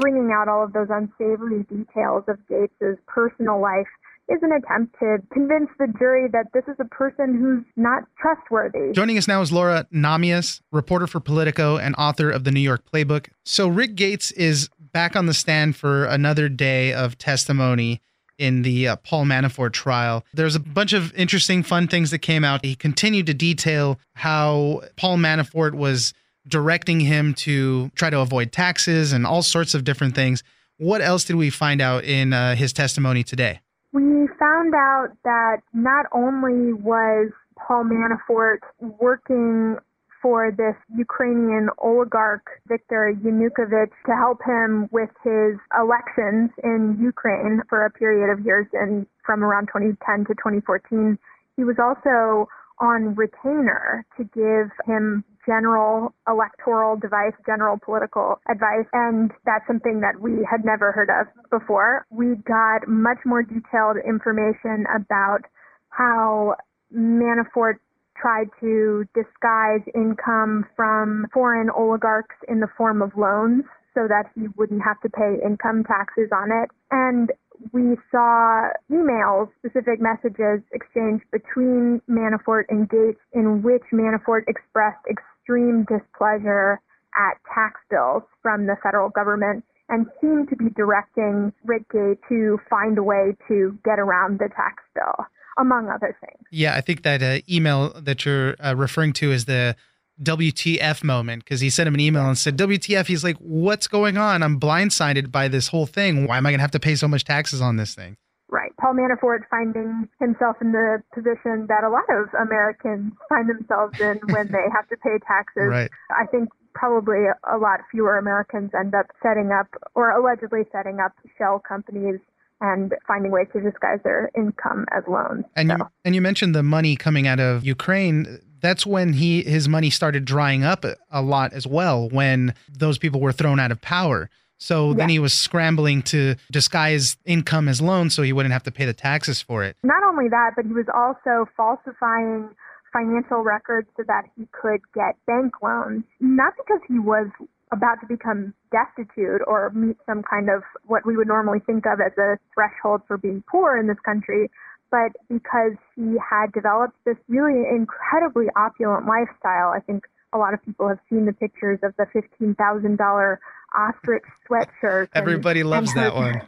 Bringing 0.00 0.30
out 0.32 0.48
all 0.48 0.64
of 0.64 0.72
those 0.72 0.88
unsavory 0.90 1.62
details 1.64 2.24
of 2.28 2.38
Gates's 2.48 2.98
personal 3.06 3.60
life 3.60 3.86
is 4.28 4.38
an 4.42 4.50
attempt 4.52 4.98
to 4.98 5.18
convince 5.32 5.68
the 5.78 5.86
jury 5.98 6.28
that 6.32 6.46
this 6.52 6.64
is 6.68 6.76
a 6.80 6.84
person 6.86 7.38
who's 7.38 7.64
not 7.76 8.02
trustworthy. 8.20 8.92
Joining 8.92 9.16
us 9.18 9.28
now 9.28 9.40
is 9.40 9.52
Laura 9.52 9.86
Nahmias, 9.92 10.60
reporter 10.72 11.06
for 11.06 11.20
Politico 11.20 11.76
and 11.76 11.94
author 11.96 12.30
of 12.30 12.44
the 12.44 12.50
New 12.50 12.60
York 12.60 12.82
Playbook. 12.92 13.28
So 13.44 13.68
Rick 13.68 13.94
Gates 13.94 14.32
is 14.32 14.68
back 14.92 15.14
on 15.14 15.26
the 15.26 15.34
stand 15.34 15.76
for 15.76 16.04
another 16.06 16.48
day 16.48 16.92
of 16.92 17.18
testimony 17.18 18.00
in 18.38 18.62
the 18.62 18.88
uh, 18.88 18.96
Paul 18.96 19.24
Manafort 19.24 19.72
trial. 19.72 20.24
There's 20.34 20.56
a 20.56 20.60
bunch 20.60 20.92
of 20.92 21.14
interesting, 21.14 21.62
fun 21.62 21.88
things 21.88 22.10
that 22.10 22.18
came 22.18 22.44
out. 22.44 22.64
He 22.64 22.74
continued 22.74 23.26
to 23.26 23.34
detail 23.34 23.98
how 24.14 24.82
Paul 24.96 25.18
Manafort 25.18 25.74
was 25.74 26.12
directing 26.48 27.00
him 27.00 27.34
to 27.34 27.90
try 27.90 28.10
to 28.10 28.20
avoid 28.20 28.52
taxes 28.52 29.12
and 29.12 29.26
all 29.26 29.42
sorts 29.42 29.74
of 29.74 29.84
different 29.84 30.14
things. 30.14 30.42
What 30.78 31.00
else 31.00 31.24
did 31.24 31.36
we 31.36 31.50
find 31.50 31.80
out 31.80 32.04
in 32.04 32.32
uh, 32.32 32.54
his 32.54 32.72
testimony 32.72 33.22
today? 33.22 33.60
We 33.92 34.28
found 34.38 34.74
out 34.74 35.08
that 35.24 35.62
not 35.72 36.06
only 36.12 36.72
was 36.72 37.30
Paul 37.56 37.84
Manafort 37.84 38.58
working 38.80 39.78
for 40.20 40.50
this 40.50 40.74
Ukrainian 40.96 41.68
oligarch, 41.78 42.46
Viktor 42.66 43.14
Yanukovych, 43.22 43.92
to 44.06 44.16
help 44.16 44.40
him 44.44 44.88
with 44.90 45.10
his 45.22 45.56
elections 45.78 46.50
in 46.64 46.98
Ukraine 47.00 47.62
for 47.68 47.84
a 47.84 47.90
period 47.90 48.32
of 48.32 48.44
years 48.44 48.66
and 48.72 49.06
from 49.24 49.44
around 49.44 49.68
2010 49.68 50.26
to 50.26 50.34
2014. 50.34 51.18
He 51.56 51.64
was 51.64 51.76
also 51.78 52.48
on 52.78 53.14
retainer 53.14 54.04
to 54.16 54.24
give 54.24 54.70
him 54.84 55.24
general 55.46 56.14
electoral 56.28 56.94
advice, 56.94 57.32
general 57.46 57.78
political 57.82 58.40
advice, 58.50 58.86
and 58.92 59.30
that's 59.44 59.66
something 59.66 60.00
that 60.00 60.20
we 60.20 60.46
had 60.50 60.64
never 60.64 60.92
heard 60.92 61.08
of 61.08 61.26
before. 61.50 62.06
We 62.10 62.36
got 62.46 62.88
much 62.88 63.18
more 63.24 63.42
detailed 63.42 63.96
information 64.06 64.84
about 64.94 65.42
how 65.90 66.56
Manafort 66.94 67.76
tried 68.20 68.48
to 68.60 69.04
disguise 69.14 69.82
income 69.94 70.64
from 70.74 71.26
foreign 71.32 71.70
oligarchs 71.70 72.36
in 72.48 72.60
the 72.60 72.68
form 72.76 73.02
of 73.02 73.12
loans 73.16 73.64
so 73.94 74.06
that 74.08 74.24
he 74.34 74.46
wouldn't 74.56 74.82
have 74.82 75.00
to 75.00 75.08
pay 75.08 75.36
income 75.44 75.84
taxes 75.84 76.28
on 76.32 76.50
it. 76.52 76.70
And 76.90 77.32
we 77.72 77.96
saw 78.10 78.68
emails, 78.90 79.48
specific 79.58 80.00
messages 80.00 80.62
exchanged 80.72 81.24
between 81.32 82.00
Manafort 82.08 82.64
and 82.68 82.88
Gates 82.88 83.20
in 83.32 83.62
which 83.62 83.82
Manafort 83.92 84.42
expressed 84.48 85.04
extreme 85.08 85.84
displeasure 85.88 86.80
at 87.14 87.38
tax 87.52 87.80
bills 87.90 88.22
from 88.42 88.66
the 88.66 88.76
federal 88.82 89.08
government 89.08 89.64
and 89.88 90.06
seemed 90.20 90.48
to 90.50 90.56
be 90.56 90.66
directing 90.76 91.52
Rick 91.64 91.88
Gates 91.90 92.20
to 92.28 92.58
find 92.68 92.98
a 92.98 93.02
way 93.02 93.36
to 93.48 93.78
get 93.84 93.98
around 93.98 94.38
the 94.38 94.48
tax 94.48 94.82
bill 94.94 95.26
among 95.58 95.88
other 95.88 96.16
things. 96.20 96.42
Yeah, 96.50 96.74
I 96.74 96.80
think 96.80 97.02
that 97.02 97.22
uh, 97.22 97.38
email 97.48 97.92
that 98.00 98.24
you're 98.24 98.56
uh, 98.60 98.74
referring 98.76 99.12
to 99.14 99.32
is 99.32 99.46
the 99.46 99.76
WTF 100.22 101.04
moment 101.04 101.44
because 101.44 101.60
he 101.60 101.70
sent 101.70 101.88
him 101.88 101.94
an 101.94 102.00
email 102.00 102.26
and 102.26 102.38
said, 102.38 102.56
WTF. 102.56 103.06
He's 103.06 103.24
like, 103.24 103.36
What's 103.38 103.86
going 103.86 104.16
on? 104.16 104.42
I'm 104.42 104.58
blindsided 104.58 105.30
by 105.30 105.48
this 105.48 105.68
whole 105.68 105.86
thing. 105.86 106.26
Why 106.26 106.38
am 106.38 106.46
I 106.46 106.50
going 106.50 106.58
to 106.58 106.62
have 106.62 106.70
to 106.72 106.80
pay 106.80 106.94
so 106.94 107.08
much 107.08 107.24
taxes 107.24 107.60
on 107.60 107.76
this 107.76 107.94
thing? 107.94 108.16
Right. 108.48 108.72
Paul 108.80 108.94
Manafort 108.94 109.40
finding 109.50 110.08
himself 110.20 110.56
in 110.60 110.72
the 110.72 111.02
position 111.12 111.66
that 111.68 111.82
a 111.84 111.90
lot 111.90 112.08
of 112.08 112.28
Americans 112.40 113.12
find 113.28 113.48
themselves 113.48 113.98
in 114.00 114.20
when 114.32 114.46
they 114.48 114.64
have 114.72 114.88
to 114.88 114.96
pay 114.96 115.18
taxes. 115.26 115.68
Right. 115.68 115.90
I 116.10 116.26
think 116.26 116.48
probably 116.74 117.24
a 117.50 117.56
lot 117.56 117.80
fewer 117.90 118.18
Americans 118.18 118.70
end 118.78 118.94
up 118.94 119.06
setting 119.22 119.50
up 119.50 119.66
or 119.94 120.10
allegedly 120.10 120.62
setting 120.70 121.00
up 121.00 121.12
shell 121.38 121.60
companies 121.66 122.20
and 122.60 122.94
finding 123.06 123.32
ways 123.32 123.48
to 123.52 123.60
disguise 123.60 123.98
their 124.04 124.30
income 124.36 124.86
as 124.96 125.04
loans. 125.08 125.44
And 125.56 125.70
so. 125.70 125.76
you, 125.76 125.86
and 126.04 126.14
you 126.14 126.22
mentioned 126.22 126.54
the 126.54 126.62
money 126.62 126.96
coming 126.96 127.26
out 127.26 127.40
of 127.40 127.64
Ukraine. 127.64 128.40
That's 128.60 128.86
when 128.86 129.14
he 129.14 129.42
his 129.42 129.68
money 129.68 129.90
started 129.90 130.24
drying 130.24 130.64
up 130.64 130.84
a 131.10 131.22
lot 131.22 131.52
as 131.52 131.66
well 131.66 132.08
when 132.08 132.54
those 132.68 132.98
people 132.98 133.20
were 133.20 133.32
thrown 133.32 133.60
out 133.60 133.70
of 133.70 133.80
power. 133.80 134.30
So 134.58 134.90
yeah. 134.90 134.96
then 134.96 135.08
he 135.10 135.18
was 135.18 135.34
scrambling 135.34 136.02
to 136.04 136.36
disguise 136.50 137.16
income 137.24 137.68
as 137.68 137.80
loans 137.80 138.14
so 138.14 138.22
he 138.22 138.32
wouldn't 138.32 138.52
have 138.52 138.62
to 138.64 138.72
pay 138.72 138.86
the 138.86 138.94
taxes 138.94 139.42
for 139.42 139.62
it. 139.62 139.76
Not 139.82 140.02
only 140.02 140.28
that, 140.30 140.52
but 140.56 140.64
he 140.64 140.72
was 140.72 140.86
also 140.94 141.48
falsifying 141.56 142.48
financial 142.92 143.42
records 143.42 143.88
so 143.96 144.04
that 144.06 144.22
he 144.36 144.48
could 144.52 144.80
get 144.94 145.16
bank 145.26 145.52
loans, 145.62 146.04
not 146.20 146.54
because 146.56 146.80
he 146.88 146.98
was 146.98 147.28
about 147.72 148.00
to 148.00 148.06
become 148.06 148.54
destitute 148.70 149.42
or 149.46 149.70
meet 149.70 149.96
some 150.06 150.22
kind 150.22 150.48
of 150.48 150.62
what 150.84 151.04
we 151.04 151.16
would 151.16 151.26
normally 151.26 151.58
think 151.66 151.84
of 151.84 152.00
as 152.00 152.16
a 152.16 152.38
threshold 152.54 153.02
for 153.06 153.18
being 153.18 153.42
poor 153.50 153.76
in 153.76 153.88
this 153.88 153.98
country, 154.04 154.48
but 154.96 155.12
because 155.28 155.76
he 155.94 156.16
had 156.16 156.52
developed 156.52 156.96
this 157.04 157.16
really 157.28 157.68
incredibly 157.68 158.46
opulent 158.56 159.06
lifestyle. 159.06 159.68
I 159.76 159.80
think 159.80 160.04
a 160.32 160.38
lot 160.38 160.54
of 160.54 160.64
people 160.64 160.88
have 160.88 160.98
seen 161.10 161.26
the 161.26 161.34
pictures 161.34 161.78
of 161.82 161.92
the 161.98 162.06
$15,000 162.14 163.36
ostrich 163.76 164.24
sweatshirt. 164.48 165.08
Everybody 165.14 165.60
and, 165.60 165.70
loves 165.70 165.90
and 165.90 166.00
that 166.00 166.14
one. 166.14 166.40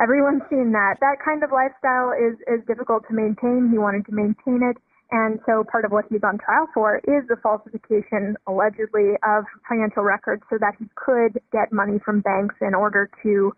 Everyone's 0.00 0.42
seen 0.48 0.70
that. 0.72 0.96
That 1.00 1.16
kind 1.24 1.42
of 1.42 1.50
lifestyle 1.50 2.12
is, 2.12 2.38
is 2.46 2.64
difficult 2.66 3.02
to 3.08 3.14
maintain. 3.14 3.70
He 3.72 3.78
wanted 3.78 4.06
to 4.06 4.12
maintain 4.12 4.62
it. 4.62 4.76
And 5.10 5.40
so 5.46 5.64
part 5.70 5.84
of 5.84 5.90
what 5.90 6.04
he's 6.08 6.22
on 6.22 6.38
trial 6.38 6.68
for 6.74 6.98
is 6.98 7.26
the 7.28 7.36
falsification, 7.42 8.36
allegedly, 8.46 9.14
of 9.26 9.44
financial 9.68 10.02
records 10.02 10.42
so 10.50 10.58
that 10.60 10.74
he 10.78 10.86
could 10.94 11.40
get 11.52 11.72
money 11.72 11.98
from 12.04 12.20
banks 12.20 12.54
in 12.60 12.74
order 12.74 13.10
to 13.22 13.52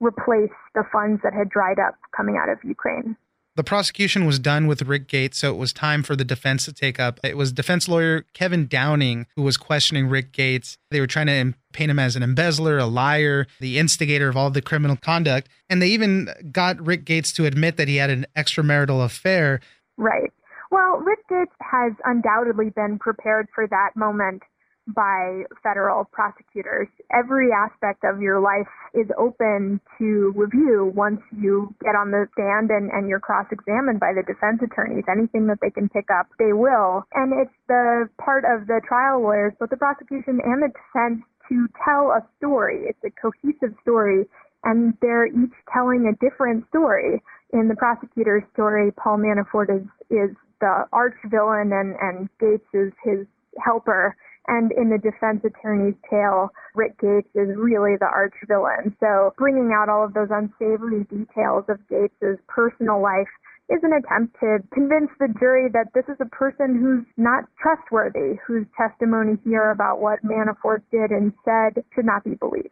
replace 0.00 0.56
the 0.74 0.82
funds 0.92 1.20
that 1.22 1.32
had 1.32 1.48
dried 1.48 1.78
up 1.78 1.96
coming 2.14 2.36
out 2.36 2.50
of 2.50 2.58
Ukraine. 2.64 3.16
The 3.56 3.64
prosecution 3.64 4.26
was 4.26 4.40
done 4.40 4.66
with 4.66 4.82
Rick 4.82 5.06
Gates, 5.06 5.38
so 5.38 5.50
it 5.50 5.56
was 5.56 5.72
time 5.72 6.02
for 6.02 6.16
the 6.16 6.24
defense 6.24 6.64
to 6.64 6.72
take 6.72 6.98
up. 6.98 7.20
It 7.22 7.36
was 7.36 7.52
defense 7.52 7.88
lawyer 7.88 8.24
Kevin 8.32 8.66
Downing 8.66 9.26
who 9.36 9.42
was 9.42 9.56
questioning 9.56 10.08
Rick 10.08 10.32
Gates. 10.32 10.76
They 10.90 10.98
were 10.98 11.06
trying 11.06 11.26
to 11.26 11.54
paint 11.72 11.90
him 11.90 12.00
as 12.00 12.16
an 12.16 12.24
embezzler, 12.24 12.78
a 12.78 12.86
liar, 12.86 13.46
the 13.60 13.78
instigator 13.78 14.28
of 14.28 14.36
all 14.36 14.50
the 14.50 14.60
criminal 14.60 14.96
conduct. 14.96 15.48
And 15.70 15.80
they 15.80 15.88
even 15.88 16.28
got 16.50 16.84
Rick 16.84 17.04
Gates 17.04 17.30
to 17.32 17.46
admit 17.46 17.76
that 17.76 17.86
he 17.86 17.96
had 17.96 18.10
an 18.10 18.26
extramarital 18.36 19.04
affair. 19.04 19.60
Right. 19.96 20.32
Well, 20.72 20.96
Rick 20.96 21.20
Gates 21.28 21.54
has 21.60 21.92
undoubtedly 22.04 22.70
been 22.70 22.98
prepared 22.98 23.46
for 23.54 23.68
that 23.68 23.90
moment 23.94 24.42
by 24.88 25.44
federal 25.62 26.04
prosecutors. 26.04 26.88
Every 27.12 27.48
aspect 27.52 28.04
of 28.04 28.20
your 28.20 28.40
life 28.40 28.68
is 28.92 29.06
open 29.18 29.80
to 29.98 30.32
review 30.36 30.92
once 30.94 31.20
you 31.32 31.74
get 31.80 31.96
on 31.96 32.10
the 32.10 32.26
stand 32.32 32.70
and, 32.70 32.90
and 32.90 33.08
you're 33.08 33.20
cross 33.20 33.46
examined 33.50 34.00
by 34.00 34.12
the 34.12 34.22
defense 34.22 34.60
attorneys. 34.60 35.04
Anything 35.10 35.46
that 35.46 35.58
they 35.62 35.70
can 35.70 35.88
pick 35.88 36.08
up, 36.12 36.26
they 36.38 36.52
will. 36.52 37.04
And 37.14 37.32
it's 37.32 37.54
the 37.68 38.08
part 38.18 38.44
of 38.44 38.66
the 38.66 38.80
trial 38.86 39.22
lawyers, 39.22 39.54
both 39.58 39.70
the 39.70 39.76
prosecution 39.76 40.40
and 40.44 40.62
the 40.62 40.68
defense, 40.68 41.24
to 41.48 41.68
tell 41.84 42.10
a 42.12 42.24
story. 42.38 42.88
It's 42.88 43.04
a 43.04 43.12
cohesive 43.20 43.76
story, 43.82 44.24
and 44.64 44.94
they're 45.00 45.26
each 45.26 45.52
telling 45.72 46.08
a 46.08 46.16
different 46.24 46.66
story. 46.68 47.22
In 47.52 47.68
the 47.68 47.76
prosecutor's 47.76 48.42
story, 48.52 48.92
Paul 48.92 49.18
Manafort 49.18 49.68
is, 49.68 49.86
is 50.10 50.34
the 50.60 50.84
arch 50.92 51.16
villain 51.26 51.72
and, 51.72 51.94
and 52.00 52.28
Gates 52.40 52.64
is 52.72 52.92
his 53.04 53.26
helper 53.62 54.16
and 54.46 54.72
in 54.72 54.90
the 54.90 54.98
defense 54.98 55.44
attorney's 55.44 55.94
tale, 56.10 56.50
Rick 56.74 57.00
Gates 57.00 57.28
is 57.34 57.48
really 57.56 57.96
the 57.98 58.06
arch 58.06 58.34
villain. 58.46 58.96
So 59.00 59.32
bringing 59.38 59.72
out 59.74 59.88
all 59.88 60.04
of 60.04 60.14
those 60.14 60.28
unsavory 60.30 61.04
details 61.04 61.64
of 61.68 61.78
Gates's 61.88 62.38
personal 62.48 63.00
life 63.00 63.28
is 63.70 63.80
an 63.82 63.92
attempt 63.92 64.36
to 64.40 64.58
convince 64.72 65.08
the 65.18 65.28
jury 65.38 65.70
that 65.72 65.88
this 65.94 66.04
is 66.08 66.16
a 66.20 66.28
person 66.28 66.76
who's 66.78 67.04
not 67.16 67.44
trustworthy, 67.60 68.38
whose 68.46 68.66
testimony 68.76 69.38
here 69.44 69.70
about 69.70 70.00
what 70.00 70.22
Manafort 70.22 70.82
did 70.92 71.10
and 71.10 71.32
said 71.44 71.82
should 71.94 72.04
not 72.04 72.24
be 72.24 72.34
believed. 72.34 72.68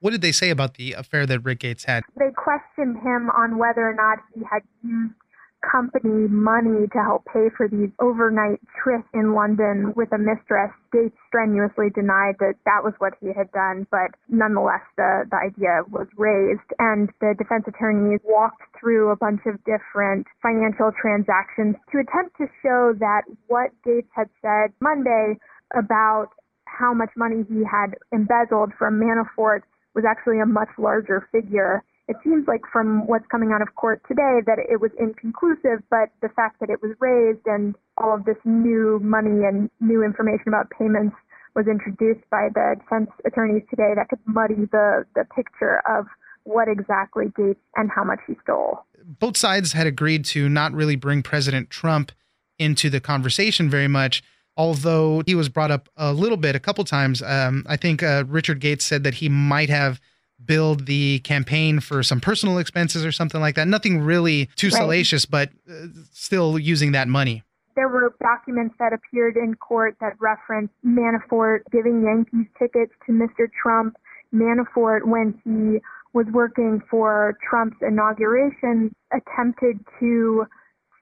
What 0.00 0.12
did 0.12 0.22
they 0.22 0.32
say 0.32 0.48
about 0.48 0.74
the 0.74 0.94
affair 0.94 1.26
that 1.26 1.40
Rick 1.40 1.60
Gates 1.60 1.84
had? 1.84 2.04
They 2.16 2.30
questioned 2.34 2.96
him 3.02 3.28
on 3.36 3.58
whether 3.58 3.86
or 3.86 3.94
not 3.94 4.18
he 4.34 4.40
had 4.50 4.62
used 4.82 5.12
company 5.60 6.28
money 6.28 6.86
to 6.92 7.00
help 7.02 7.24
pay 7.26 7.48
for 7.56 7.68
these 7.68 7.90
overnight 8.00 8.60
trips 8.82 9.06
in 9.14 9.34
London 9.34 9.92
with 9.96 10.12
a 10.12 10.18
mistress. 10.18 10.72
Gates 10.92 11.16
strenuously 11.28 11.90
denied 11.94 12.36
that 12.40 12.54
that 12.64 12.82
was 12.82 12.94
what 12.98 13.14
he 13.20 13.28
had 13.32 13.50
done, 13.52 13.86
but 13.90 14.10
nonetheless, 14.28 14.82
the, 14.96 15.24
the 15.30 15.36
idea 15.36 15.82
was 15.90 16.08
raised. 16.16 16.66
And 16.78 17.10
the 17.20 17.34
defense 17.38 17.64
attorneys 17.68 18.20
walked 18.24 18.62
through 18.78 19.10
a 19.10 19.16
bunch 19.16 19.40
of 19.46 19.62
different 19.64 20.26
financial 20.42 20.90
transactions 21.00 21.76
to 21.92 22.00
attempt 22.00 22.36
to 22.38 22.46
show 22.62 22.92
that 22.98 23.22
what 23.46 23.70
Gates 23.84 24.10
had 24.14 24.28
said 24.42 24.72
Monday 24.80 25.38
about 25.76 26.30
how 26.64 26.94
much 26.94 27.10
money 27.16 27.44
he 27.48 27.62
had 27.64 27.94
embezzled 28.12 28.72
from 28.78 28.98
Manafort 28.98 29.62
was 29.94 30.04
actually 30.08 30.40
a 30.40 30.46
much 30.46 30.70
larger 30.78 31.28
figure 31.32 31.82
it 32.10 32.16
seems 32.24 32.48
like 32.48 32.62
from 32.72 33.06
what's 33.06 33.26
coming 33.30 33.52
out 33.54 33.62
of 33.62 33.76
court 33.76 34.02
today 34.08 34.42
that 34.44 34.58
it 34.58 34.80
was 34.80 34.90
inconclusive, 34.98 35.78
but 35.90 36.10
the 36.22 36.28
fact 36.34 36.58
that 36.58 36.68
it 36.68 36.82
was 36.82 36.90
raised 36.98 37.46
and 37.46 37.76
all 37.98 38.12
of 38.12 38.24
this 38.24 38.36
new 38.44 38.98
money 39.00 39.46
and 39.46 39.70
new 39.78 40.02
information 40.02 40.48
about 40.48 40.66
payments 40.76 41.14
was 41.54 41.66
introduced 41.68 42.28
by 42.28 42.48
the 42.52 42.74
defense 42.80 43.10
attorneys 43.24 43.62
today 43.70 43.92
that 43.94 44.08
could 44.08 44.18
muddy 44.26 44.66
the, 44.72 45.06
the 45.14 45.24
picture 45.36 45.82
of 45.88 46.06
what 46.42 46.66
exactly 46.66 47.26
Gates 47.36 47.60
and 47.76 47.90
how 47.94 48.02
much 48.02 48.18
he 48.26 48.34
stole. 48.42 48.80
Both 49.04 49.36
sides 49.36 49.72
had 49.72 49.86
agreed 49.86 50.24
to 50.26 50.48
not 50.48 50.72
really 50.72 50.96
bring 50.96 51.22
President 51.22 51.70
Trump 51.70 52.10
into 52.58 52.90
the 52.90 53.00
conversation 53.00 53.70
very 53.70 53.88
much 53.88 54.22
although 54.56 55.22
he 55.24 55.34
was 55.34 55.48
brought 55.48 55.70
up 55.70 55.88
a 55.96 56.12
little 56.12 56.36
bit 56.36 56.54
a 56.54 56.60
couple 56.60 56.84
times. 56.84 57.22
Um, 57.22 57.64
I 57.66 57.76
think 57.76 58.02
uh, 58.02 58.24
Richard 58.26 58.60
Gates 58.60 58.84
said 58.84 59.04
that 59.04 59.14
he 59.14 59.28
might 59.28 59.70
have 59.70 60.00
billed 60.44 60.86
the 60.86 61.20
campaign 61.20 61.80
for 61.80 62.02
some 62.02 62.20
personal 62.20 62.58
expenses 62.58 63.04
or 63.04 63.12
something 63.12 63.40
like 63.40 63.54
that. 63.54 63.68
Nothing 63.68 64.00
really 64.00 64.48
too 64.56 64.68
right. 64.68 64.76
salacious, 64.76 65.26
but 65.26 65.50
uh, 65.70 65.86
still 66.12 66.58
using 66.58 66.92
that 66.92 67.08
money. 67.08 67.42
There 67.76 67.88
were 67.88 68.14
documents 68.20 68.74
that 68.78 68.92
appeared 68.92 69.36
in 69.36 69.54
court 69.54 69.96
that 70.00 70.14
referenced 70.20 70.74
Manafort 70.84 71.60
giving 71.72 72.02
Yankees 72.02 72.46
tickets 72.58 72.92
to 73.06 73.12
Mr. 73.12 73.48
Trump. 73.62 73.96
Manafort, 74.34 75.06
when 75.06 75.40
he 75.44 75.78
was 76.12 76.26
working 76.32 76.82
for 76.90 77.38
Trump's 77.48 77.76
inauguration, 77.80 78.94
attempted 79.12 79.78
to 80.00 80.46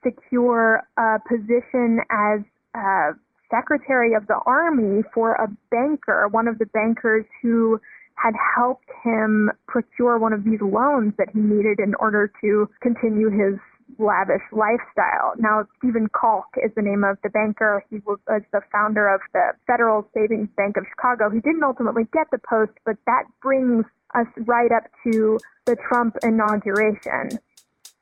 secure 0.05 0.83
a 0.97 1.19
position 1.29 2.01
as 2.11 2.41
uh, 2.75 3.13
Secretary 3.51 4.15
of 4.15 4.27
the 4.27 4.39
Army 4.47 5.03
for 5.15 5.33
a 5.33 5.49
banker, 5.71 6.29
one 6.31 6.49
of 6.49 6.59
the 6.59 6.67
bankers 6.67 7.25
who 7.43 7.81
had 8.21 8.35
helped 8.57 8.91
him 9.05 9.51
procure 9.67 10.19
one 10.19 10.33
of 10.33 10.45
these 10.45 10.61
loans 10.61 11.13
that 11.19 11.29
he 11.33 11.41
needed 11.41 11.79
in 11.79 11.95
order 11.97 12.31
to 12.41 12.69
continue 12.83 13.31
his 13.31 13.59
lavish 13.99 14.43
lifestyle. 14.53 15.33
Now, 15.39 15.67
Stephen 15.79 16.09
Calk 16.19 16.47
is 16.63 16.71
the 16.77 16.83
name 16.83 17.05
of 17.05 17.17
the 17.23 17.31
banker. 17.31 17.83
He 17.91 17.99
was, 18.07 18.19
the 18.27 18.61
founder 18.71 19.09
of 19.09 19.21
the 19.33 19.53
Federal 19.67 20.09
Savings 20.15 20.49
Bank 20.57 20.77
of 20.77 20.85
Chicago. 20.91 21.31
He 21.31 21.41
didn't 21.41 21.63
ultimately 21.63 22.05
get 22.13 22.27
the 22.31 22.39
post, 22.39 22.73
but 22.85 22.97
that 23.07 23.25
brings 23.43 23.85
us 24.15 24.27
right 24.47 24.71
up 24.73 24.85
to 25.05 25.39
the 25.65 25.77
Trump 25.89 26.17
inauguration. 26.23 27.39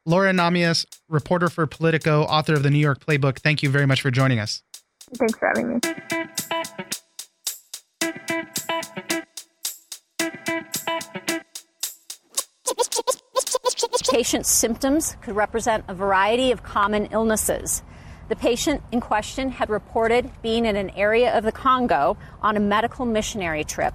Laura 0.05 0.33
Nahmias, 0.33 0.87
reporter 1.09 1.49
for 1.49 1.67
Politico, 1.67 2.23
author 2.23 2.55
of 2.55 2.63
the 2.63 2.71
New 2.71 2.79
York 2.79 3.05
Playbook, 3.05 3.39
thank 3.39 3.63
you 3.63 3.71
very 3.71 3.87
much 3.87 4.03
for 4.03 4.11
joining 4.11 4.39
us. 4.39 4.63
Thanks 5.15 5.39
for 5.39 5.49
having 5.49 5.75
me. 5.75 6.16
Patient's 14.17 14.49
symptoms 14.49 15.15
could 15.21 15.37
represent 15.37 15.85
a 15.89 15.95
variety 15.95 16.51
of 16.51 16.63
common 16.63 17.05
illnesses. 17.11 17.83
The 18.31 18.35
patient 18.35 18.83
in 18.91 19.03
question 19.03 19.51
had 19.51 19.69
reported 19.69 20.31
being 20.41 20.65
in 20.65 20.75
an 20.75 20.89
area 20.97 21.37
of 21.37 21.45
the 21.45 21.53
Congo 21.53 22.17
on 22.41 22.57
a 22.57 22.61
medical 22.61 23.05
missionary 23.05 23.63
trip, 23.63 23.93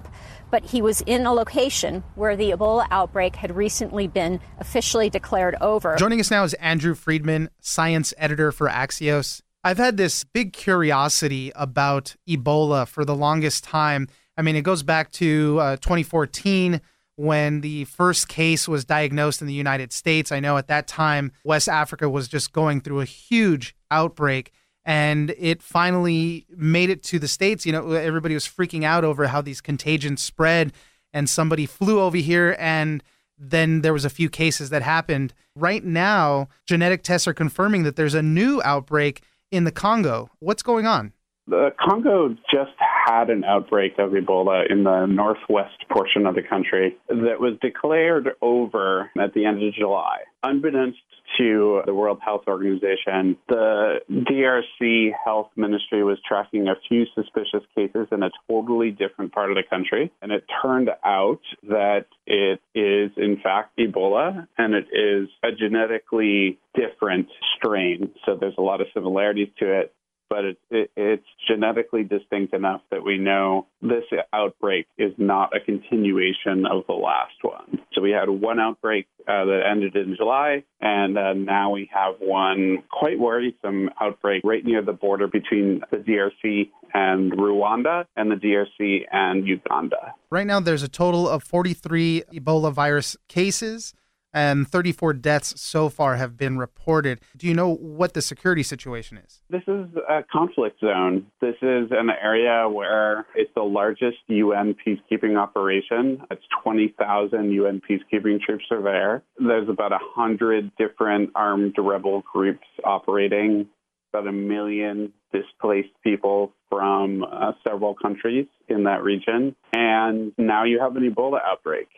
but 0.48 0.66
he 0.66 0.80
was 0.80 1.00
in 1.00 1.26
a 1.26 1.32
location 1.32 2.04
where 2.14 2.36
the 2.36 2.52
Ebola 2.52 2.86
outbreak 2.92 3.34
had 3.34 3.56
recently 3.56 4.06
been 4.06 4.38
officially 4.60 5.10
declared 5.10 5.56
over. 5.60 5.96
Joining 5.96 6.20
us 6.20 6.30
now 6.30 6.44
is 6.44 6.54
Andrew 6.54 6.94
Freedman, 6.94 7.50
science 7.58 8.14
editor 8.16 8.52
for 8.52 8.68
Axios. 8.68 9.40
I've 9.64 9.78
had 9.78 9.96
this 9.96 10.22
big 10.22 10.52
curiosity 10.52 11.50
about 11.56 12.14
Ebola 12.28 12.86
for 12.86 13.04
the 13.04 13.16
longest 13.16 13.64
time. 13.64 14.06
I 14.36 14.42
mean, 14.42 14.54
it 14.54 14.62
goes 14.62 14.84
back 14.84 15.10
to 15.14 15.58
uh, 15.58 15.76
2014 15.78 16.80
when 17.22 17.60
the 17.60 17.84
first 17.84 18.26
case 18.26 18.66
was 18.66 18.84
diagnosed 18.84 19.40
in 19.40 19.46
the 19.46 19.54
United 19.54 19.92
States. 19.92 20.32
I 20.32 20.40
know 20.40 20.56
at 20.56 20.66
that 20.66 20.88
time, 20.88 21.30
West 21.44 21.68
Africa 21.68 22.10
was 22.10 22.26
just 22.26 22.52
going 22.52 22.80
through 22.80 23.00
a 23.00 23.04
huge 23.04 23.76
outbreak 23.92 24.50
and 24.84 25.32
it 25.38 25.62
finally 25.62 26.46
made 26.50 26.90
it 26.90 27.04
to 27.04 27.20
the 27.20 27.28
States. 27.28 27.64
You 27.64 27.70
know, 27.70 27.92
everybody 27.92 28.34
was 28.34 28.48
freaking 28.48 28.82
out 28.82 29.04
over 29.04 29.28
how 29.28 29.40
these 29.40 29.60
contagions 29.60 30.20
spread, 30.20 30.72
and 31.12 31.30
somebody 31.30 31.64
flew 31.64 32.00
over 32.00 32.16
here 32.16 32.56
and 32.58 33.04
then 33.38 33.82
there 33.82 33.92
was 33.92 34.04
a 34.04 34.10
few 34.10 34.28
cases 34.28 34.70
that 34.70 34.82
happened. 34.82 35.32
Right 35.54 35.84
now, 35.84 36.48
genetic 36.66 37.04
tests 37.04 37.28
are 37.28 37.34
confirming 37.34 37.84
that 37.84 37.94
there's 37.94 38.14
a 38.14 38.22
new 38.22 38.60
outbreak 38.64 39.22
in 39.52 39.62
the 39.62 39.70
Congo. 39.70 40.28
What's 40.40 40.64
going 40.64 40.86
on? 40.86 41.12
The 41.46 41.70
Congo 41.80 42.36
just 42.52 42.72
had 42.78 43.28
an 43.28 43.44
outbreak 43.44 43.98
of 43.98 44.12
Ebola 44.12 44.70
in 44.70 44.84
the 44.84 45.06
northwest 45.06 45.84
portion 45.90 46.26
of 46.26 46.34
the 46.34 46.42
country 46.42 46.96
that 47.08 47.40
was 47.40 47.58
declared 47.60 48.30
over 48.40 49.10
at 49.20 49.34
the 49.34 49.44
end 49.44 49.62
of 49.62 49.74
July. 49.74 50.18
Unbeknownst 50.44 50.98
to 51.38 51.82
the 51.86 51.94
World 51.94 52.18
Health 52.24 52.42
Organization, 52.46 53.36
the 53.48 54.00
DRC 54.10 55.10
Health 55.24 55.48
Ministry 55.56 56.04
was 56.04 56.18
tracking 56.26 56.68
a 56.68 56.74
few 56.88 57.06
suspicious 57.14 57.66
cases 57.74 58.06
in 58.12 58.22
a 58.22 58.30
totally 58.48 58.90
different 58.90 59.32
part 59.32 59.50
of 59.50 59.56
the 59.56 59.62
country. 59.68 60.12
And 60.20 60.30
it 60.30 60.44
turned 60.62 60.90
out 61.04 61.40
that 61.64 62.06
it 62.26 62.60
is, 62.74 63.10
in 63.16 63.40
fact, 63.42 63.78
Ebola, 63.78 64.46
and 64.58 64.74
it 64.74 64.86
is 64.92 65.28
a 65.42 65.52
genetically 65.52 66.58
different 66.74 67.28
strain. 67.56 68.10
So 68.26 68.36
there's 68.38 68.54
a 68.58 68.62
lot 68.62 68.80
of 68.80 68.88
similarities 68.94 69.48
to 69.58 69.80
it 69.80 69.94
but 70.32 70.46
it, 70.46 70.58
it, 70.70 70.90
it's 70.96 71.26
genetically 71.46 72.04
distinct 72.04 72.54
enough 72.54 72.80
that 72.90 73.04
we 73.04 73.18
know 73.18 73.66
this 73.82 74.04
outbreak 74.32 74.86
is 74.96 75.12
not 75.18 75.54
a 75.54 75.60
continuation 75.60 76.64
of 76.64 76.84
the 76.86 76.94
last 76.94 77.34
one. 77.42 77.80
So 77.92 78.00
we 78.00 78.12
had 78.12 78.30
one 78.30 78.58
outbreak 78.58 79.08
uh, 79.28 79.44
that 79.44 79.60
ended 79.70 79.94
in 79.94 80.16
July, 80.16 80.64
and 80.80 81.18
uh, 81.18 81.34
now 81.34 81.72
we 81.72 81.90
have 81.92 82.14
one 82.18 82.82
quite 82.90 83.18
worrisome 83.18 83.90
outbreak 84.00 84.40
right 84.42 84.64
near 84.64 84.80
the 84.80 84.94
border 84.94 85.28
between 85.28 85.82
the 85.90 85.98
DRC 85.98 86.70
and 86.94 87.32
Rwanda 87.32 88.06
and 88.16 88.30
the 88.30 88.36
DRC 88.36 89.02
and 89.12 89.46
Uganda. 89.46 90.14
Right 90.30 90.46
now, 90.46 90.60
there's 90.60 90.82
a 90.82 90.88
total 90.88 91.28
of 91.28 91.42
43 91.42 92.24
Ebola 92.32 92.72
virus 92.72 93.18
cases 93.28 93.92
and 94.32 94.68
34 94.68 95.14
deaths 95.14 95.60
so 95.60 95.88
far 95.88 96.16
have 96.16 96.36
been 96.36 96.58
reported. 96.58 97.20
Do 97.36 97.46
you 97.46 97.54
know 97.54 97.74
what 97.74 98.14
the 98.14 98.22
security 98.22 98.62
situation 98.62 99.18
is? 99.18 99.42
This 99.50 99.62
is 99.66 99.86
a 100.08 100.22
conflict 100.30 100.80
zone. 100.80 101.26
This 101.40 101.56
is 101.62 101.90
an 101.90 102.10
area 102.10 102.68
where 102.68 103.26
it's 103.34 103.50
the 103.54 103.62
largest 103.62 104.18
UN 104.28 104.74
peacekeeping 104.74 105.36
operation. 105.38 106.22
It's 106.30 106.44
20,000 106.62 107.50
UN 107.52 107.80
peacekeeping 107.88 108.40
troops 108.40 108.64
are 108.70 108.82
there. 108.82 109.22
There's 109.38 109.68
about 109.68 109.90
100 109.90 110.72
different 110.76 111.30
armed 111.34 111.74
rebel 111.78 112.22
groups 112.32 112.66
operating, 112.84 113.68
about 114.12 114.26
a 114.26 114.32
million 114.32 115.12
displaced 115.32 115.92
people 116.04 116.52
from 116.68 117.24
uh, 117.24 117.52
several 117.66 117.94
countries 117.94 118.46
in 118.68 118.84
that 118.84 119.02
region. 119.02 119.56
And 119.72 120.32
now 120.38 120.64
you 120.64 120.80
have 120.80 120.96
an 120.96 121.10
Ebola 121.10 121.38
outbreak. 121.44 121.88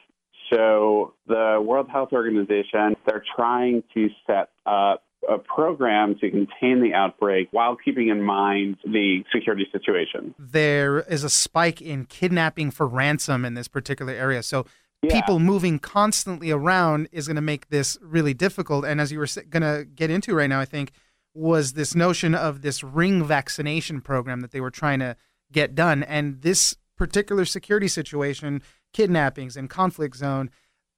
So 0.50 1.14
the 1.26 1.62
World 1.64 1.88
Health 1.90 2.10
Organization, 2.12 2.96
they're 3.06 3.24
trying 3.36 3.82
to 3.94 4.08
set 4.26 4.50
up 4.66 5.02
a 5.28 5.38
program 5.38 6.16
to 6.20 6.30
contain 6.30 6.82
the 6.82 6.92
outbreak 6.94 7.48
while 7.50 7.76
keeping 7.76 8.08
in 8.08 8.22
mind 8.22 8.76
the 8.84 9.24
security 9.34 9.66
situation. 9.72 10.34
There 10.38 11.00
is 11.00 11.24
a 11.24 11.30
spike 11.30 11.80
in 11.80 12.04
kidnapping 12.04 12.70
for 12.70 12.86
ransom 12.86 13.44
in 13.44 13.54
this 13.54 13.68
particular 13.68 14.12
area. 14.12 14.42
So 14.42 14.66
yeah. 15.02 15.18
people 15.18 15.38
moving 15.38 15.78
constantly 15.78 16.50
around 16.50 17.08
is 17.10 17.26
going 17.26 17.36
to 17.36 17.42
make 17.42 17.68
this 17.68 17.96
really 18.02 18.34
difficult. 18.34 18.84
And 18.84 19.00
as 19.00 19.12
you 19.12 19.18
were 19.18 19.28
going 19.48 19.62
to 19.62 19.84
get 19.84 20.10
into 20.10 20.34
right 20.34 20.48
now, 20.48 20.60
I 20.60 20.66
think, 20.66 20.92
was 21.32 21.72
this 21.72 21.94
notion 21.94 22.34
of 22.34 22.62
this 22.62 22.84
ring 22.84 23.24
vaccination 23.24 24.00
program 24.00 24.40
that 24.40 24.52
they 24.52 24.60
were 24.60 24.70
trying 24.70 25.00
to 25.00 25.16
get 25.50 25.74
done. 25.74 26.02
And 26.02 26.42
this 26.42 26.76
particular 26.96 27.44
security 27.44 27.88
situation 27.88 28.62
kidnappings 28.94 29.58
and 29.58 29.68
conflict 29.68 30.16
zone, 30.16 30.50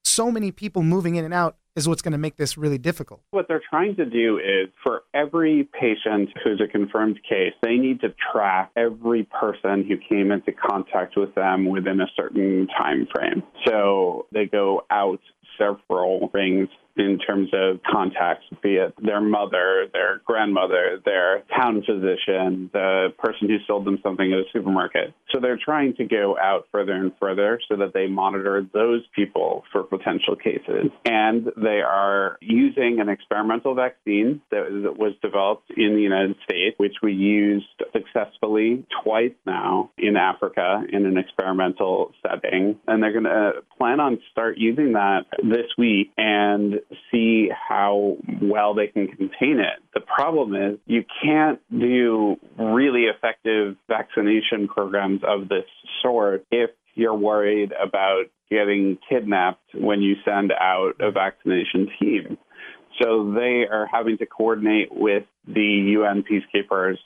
so 0.04 0.30
many 0.30 0.52
people 0.52 0.84
moving 0.84 1.16
in 1.16 1.24
and 1.24 1.34
out 1.34 1.56
is 1.74 1.86
what's 1.86 2.00
going 2.00 2.12
to 2.12 2.18
make 2.18 2.36
this 2.36 2.56
really 2.56 2.78
difficult. 2.78 3.20
What 3.32 3.48
they're 3.48 3.62
trying 3.68 3.96
to 3.96 4.06
do 4.06 4.38
is 4.38 4.68
for 4.82 5.02
every 5.12 5.68
patient 5.78 6.30
who's 6.42 6.60
a 6.60 6.68
confirmed 6.68 7.20
case, 7.28 7.52
they 7.62 7.76
need 7.76 8.00
to 8.00 8.14
track 8.32 8.70
every 8.76 9.24
person 9.24 9.84
who 9.84 9.96
came 10.08 10.30
into 10.30 10.52
contact 10.52 11.16
with 11.16 11.34
them 11.34 11.66
within 11.66 12.00
a 12.00 12.06
certain 12.16 12.66
time 12.68 13.06
frame. 13.14 13.42
So 13.66 14.26
they 14.32 14.46
go 14.46 14.82
out 14.90 15.20
several 15.58 16.30
rings 16.32 16.68
in 16.96 17.18
terms 17.18 17.50
of 17.52 17.80
contacts, 17.82 18.44
be 18.62 18.76
it 18.76 18.94
their 19.02 19.20
mother, 19.20 19.86
their 19.92 20.20
grandmother, 20.24 21.00
their 21.04 21.42
town 21.54 21.82
physician, 21.86 22.70
the 22.72 23.12
person 23.18 23.48
who 23.48 23.56
sold 23.66 23.84
them 23.84 23.98
something 24.02 24.32
at 24.32 24.38
a 24.38 24.44
supermarket. 24.52 25.14
So 25.32 25.40
they're 25.40 25.58
trying 25.62 25.94
to 25.96 26.04
go 26.04 26.36
out 26.38 26.66
further 26.72 26.92
and 26.92 27.12
further 27.20 27.60
so 27.68 27.76
that 27.76 27.92
they 27.92 28.06
monitor 28.06 28.66
those 28.72 29.02
people 29.14 29.64
for 29.72 29.82
potential 29.82 30.36
cases. 30.36 30.90
And 31.04 31.50
they 31.56 31.80
are 31.86 32.38
using 32.40 32.98
an 33.00 33.08
experimental 33.08 33.74
vaccine 33.74 34.40
that 34.50 34.94
was 34.96 35.14
developed 35.22 35.70
in 35.76 35.94
the 35.94 36.02
United 36.02 36.36
States, 36.44 36.76
which 36.78 36.94
we 37.02 37.12
used 37.12 37.66
successfully 37.92 38.86
twice 39.02 39.34
now 39.46 39.90
in 39.98 40.16
Africa 40.16 40.82
in 40.90 41.06
an 41.06 41.18
experimental 41.18 42.12
setting. 42.22 42.78
And 42.86 43.02
they're 43.02 43.12
going 43.12 43.24
to 43.24 43.62
plan 43.76 44.00
on 44.00 44.18
start 44.30 44.56
using 44.58 44.92
that 44.92 45.24
this 45.42 45.66
week. 45.76 46.12
And 46.16 46.80
see 47.10 47.48
how 47.50 48.16
well 48.40 48.74
they 48.74 48.86
can 48.86 49.08
contain 49.08 49.58
it. 49.60 49.80
The 49.94 50.00
problem 50.00 50.54
is 50.54 50.78
you 50.86 51.04
can't 51.22 51.60
do 51.70 52.36
really 52.58 53.04
effective 53.04 53.76
vaccination 53.88 54.68
programs 54.68 55.22
of 55.26 55.48
this 55.48 55.64
sort 56.02 56.44
if 56.50 56.70
you're 56.94 57.14
worried 57.14 57.72
about 57.72 58.24
getting 58.50 58.98
kidnapped 59.08 59.74
when 59.74 60.00
you 60.00 60.14
send 60.24 60.52
out 60.52 60.92
a 61.00 61.10
vaccination 61.10 61.88
team. 61.98 62.38
So 63.02 63.32
they 63.32 63.66
are 63.70 63.86
having 63.90 64.18
to 64.18 64.26
coordinate 64.26 64.88
with 64.90 65.24
the 65.46 65.96
UN 65.98 66.24
peacekeepers 66.24 66.96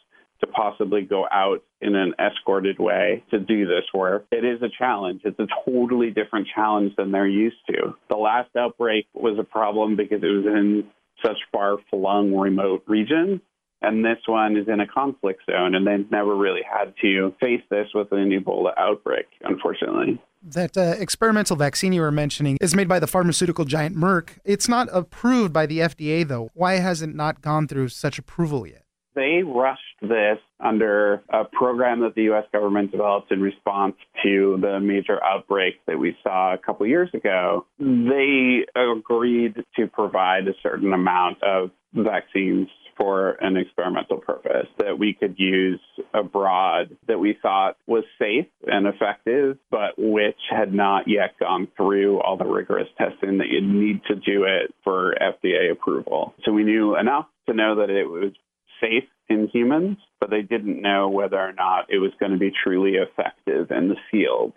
to 0.41 0.47
possibly 0.47 1.03
go 1.03 1.27
out 1.31 1.63
in 1.81 1.95
an 1.95 2.15
escorted 2.19 2.79
way 2.79 3.25
to 3.31 3.39
do 3.39 3.67
this 3.67 3.85
work. 3.95 4.27
It 4.31 4.45
is 4.45 4.63
a 4.63 4.69
challenge. 4.77 5.23
It's 5.25 5.39
a 5.39 5.47
totally 5.65 6.11
different 6.11 6.49
challenge 6.55 6.95
than 6.97 7.13
they're 7.13 7.27
used 7.27 7.57
to. 7.69 7.95
The 8.09 8.17
last 8.17 8.51
outbreak 8.57 9.07
was 9.15 9.39
a 9.39 9.45
problem 9.45 9.97
because 9.97 10.23
it 10.23 10.27
was 10.27 10.47
in 10.47 10.85
such 11.25 11.39
far 11.53 11.77
flung 11.91 12.35
remote 12.35 12.83
regions. 12.87 13.41
And 13.83 14.05
this 14.05 14.19
one 14.27 14.59
is 14.59 14.69
in 14.69 14.81
a 14.81 14.87
conflict 14.87 15.41
zone, 15.51 15.75
and 15.75 15.87
they've 15.87 16.11
never 16.11 16.37
really 16.37 16.61
had 16.63 16.93
to 17.01 17.35
face 17.41 17.63
this 17.71 17.87
with 17.95 18.13
an 18.13 18.31
Ebola 18.31 18.73
outbreak, 18.77 19.25
unfortunately. 19.43 20.21
That 20.43 20.77
uh, 20.77 20.97
experimental 20.99 21.57
vaccine 21.57 21.95
you 21.95 22.03
were 22.03 22.11
mentioning 22.11 22.59
is 22.61 22.75
made 22.75 22.89
by 22.89 22.99
the 22.99 23.07
pharmaceutical 23.07 23.65
giant 23.65 23.97
Merck. 23.97 24.39
It's 24.45 24.69
not 24.69 24.89
approved 24.93 25.55
by 25.55 25.65
the 25.65 25.79
FDA, 25.79 26.29
though. 26.29 26.51
Why 26.53 26.75
has 26.75 27.01
it 27.01 27.15
not 27.15 27.41
gone 27.41 27.69
through 27.69 27.89
such 27.89 28.19
approval 28.19 28.67
yet? 28.67 28.85
They 29.21 29.43
rushed 29.43 29.83
this 30.01 30.39
under 30.59 31.23
a 31.29 31.45
program 31.45 32.01
that 32.01 32.15
the 32.15 32.23
U.S. 32.23 32.47
government 32.53 32.91
developed 32.91 33.31
in 33.31 33.43
response 33.43 33.97
to 34.23 34.57
the 34.63 34.81
major 34.81 35.23
outbreak 35.23 35.75
that 35.87 35.99
we 35.99 36.17
saw 36.23 36.55
a 36.55 36.59
couple 36.59 36.87
years 36.87 37.11
ago. 37.13 37.67
They 37.79 38.65
agreed 38.75 39.57
to 39.77 39.87
provide 39.89 40.49
a 40.49 40.55
certain 40.63 40.95
amount 40.95 41.43
of 41.43 41.71
vaccines 41.93 42.69
for 42.97 43.33
an 43.43 43.59
experimental 43.59 44.17
purpose 44.17 44.69
that 44.79 44.99
we 44.99 45.13
could 45.13 45.35
use 45.39 45.81
abroad 46.15 46.97
that 47.07 47.21
we 47.21 47.37
thought 47.43 47.77
was 47.87 48.05
safe 48.19 48.47
and 48.67 48.87
effective, 48.87 49.59
but 49.71 49.99
which 49.99 50.41
had 50.51 50.73
not 50.73 51.09
yet 51.09 51.39
gone 51.39 51.69
through 51.77 52.21
all 52.21 52.39
the 52.39 52.45
rigorous 52.45 52.89
testing 52.97 53.37
that 53.39 53.49
you'd 53.49 53.65
need 53.65 54.01
to 54.05 54.15
do 54.15 54.45
it 54.45 54.75
for 54.83 55.15
FDA 55.21 55.71
approval. 55.71 56.35
So 56.45 56.53
we 56.53 56.65
knew 56.65 56.97
enough 56.97 57.27
to 57.49 57.55
know 57.55 57.77
that 57.77 57.91
it 57.91 58.05
was 58.05 58.33
safe 58.81 59.05
in 59.29 59.49
humans, 59.49 59.99
but 60.21 60.31
they 60.31 60.43
didn't 60.43 60.81
know 60.81 61.09
whether 61.09 61.39
or 61.39 61.53
not 61.53 61.87
it 61.89 61.99
was 61.99 62.13
going 62.19 62.33
to 62.33 62.39
be 62.39 62.51
truly 62.65 62.97
effective 62.97 63.71
in 63.71 63.89
the 63.89 63.97
field. 64.11 64.53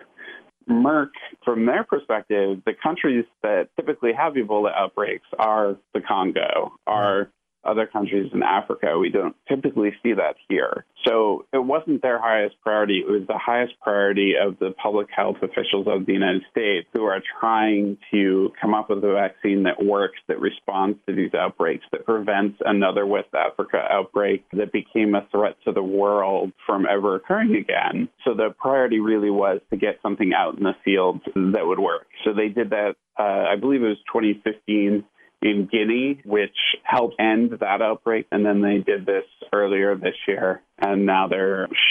Merck, 0.69 1.09
from 1.43 1.65
their 1.65 1.83
perspective, 1.83 2.61
the 2.65 2.73
countries 2.81 3.25
that 3.41 3.67
typically 3.75 4.13
have 4.13 4.33
Ebola 4.33 4.73
outbreaks 4.75 5.27
are 5.37 5.75
the 5.93 6.01
Congo, 6.01 6.73
are 6.87 7.29
other 7.65 7.85
countries 7.85 8.31
in 8.33 8.43
Africa. 8.43 8.97
We 8.99 9.09
don't 9.09 9.35
typically 9.47 9.91
see 10.01 10.13
that 10.13 10.35
here. 10.47 10.85
So 11.05 11.45
it 11.51 11.63
wasn't 11.63 12.01
their 12.01 12.19
highest 12.19 12.55
priority. 12.61 12.99
It 12.99 13.09
was 13.09 13.27
the 13.27 13.37
highest 13.37 13.73
priority 13.81 14.33
of 14.41 14.57
the 14.59 14.71
public 14.71 15.07
health 15.15 15.37
officials 15.41 15.87
of 15.87 16.05
the 16.05 16.13
United 16.13 16.43
States 16.51 16.87
who 16.93 17.03
are 17.03 17.21
trying 17.39 17.97
to 18.11 18.51
come 18.61 18.73
up 18.73 18.89
with 18.89 19.03
a 19.03 19.13
vaccine 19.13 19.63
that 19.63 19.83
works, 19.83 20.19
that 20.27 20.39
responds 20.39 20.97
to 21.07 21.15
these 21.15 21.33
outbreaks, 21.33 21.85
that 21.91 22.05
prevents 22.05 22.57
another 22.65 23.05
West 23.05 23.33
Africa 23.33 23.83
outbreak 23.89 24.45
that 24.53 24.71
became 24.71 25.15
a 25.15 25.27
threat 25.31 25.55
to 25.65 25.71
the 25.71 25.83
world 25.83 26.51
from 26.65 26.85
ever 26.89 27.15
occurring 27.15 27.55
again. 27.55 28.09
So 28.23 28.33
the 28.33 28.53
priority 28.57 28.99
really 28.99 29.29
was 29.29 29.59
to 29.71 29.77
get 29.77 29.99
something 30.01 30.31
out 30.33 30.57
in 30.57 30.63
the 30.63 30.75
field 30.85 31.21
that 31.25 31.65
would 31.65 31.79
work. 31.79 32.07
So 32.23 32.33
they 32.33 32.47
did 32.47 32.69
that, 32.69 32.95
uh, 33.17 33.45
I 33.51 33.55
believe 33.59 33.83
it 33.83 33.87
was 33.87 33.97
2015 34.11 35.03
in 35.43 35.67
Guinea, 35.71 36.21
which 36.25 36.55
helped 36.83 37.15
end 37.19 37.51
that 37.59 37.81
outbreak. 37.81 38.25
And 38.31 38.45
then 38.45 38.61
they 38.61 38.77
did 38.79 39.05
this 39.05 39.25
earlier 39.51 39.95
this 39.95 40.15
year. 40.27 40.61
And 40.79 41.05
now 41.05 41.27
they 41.27 41.37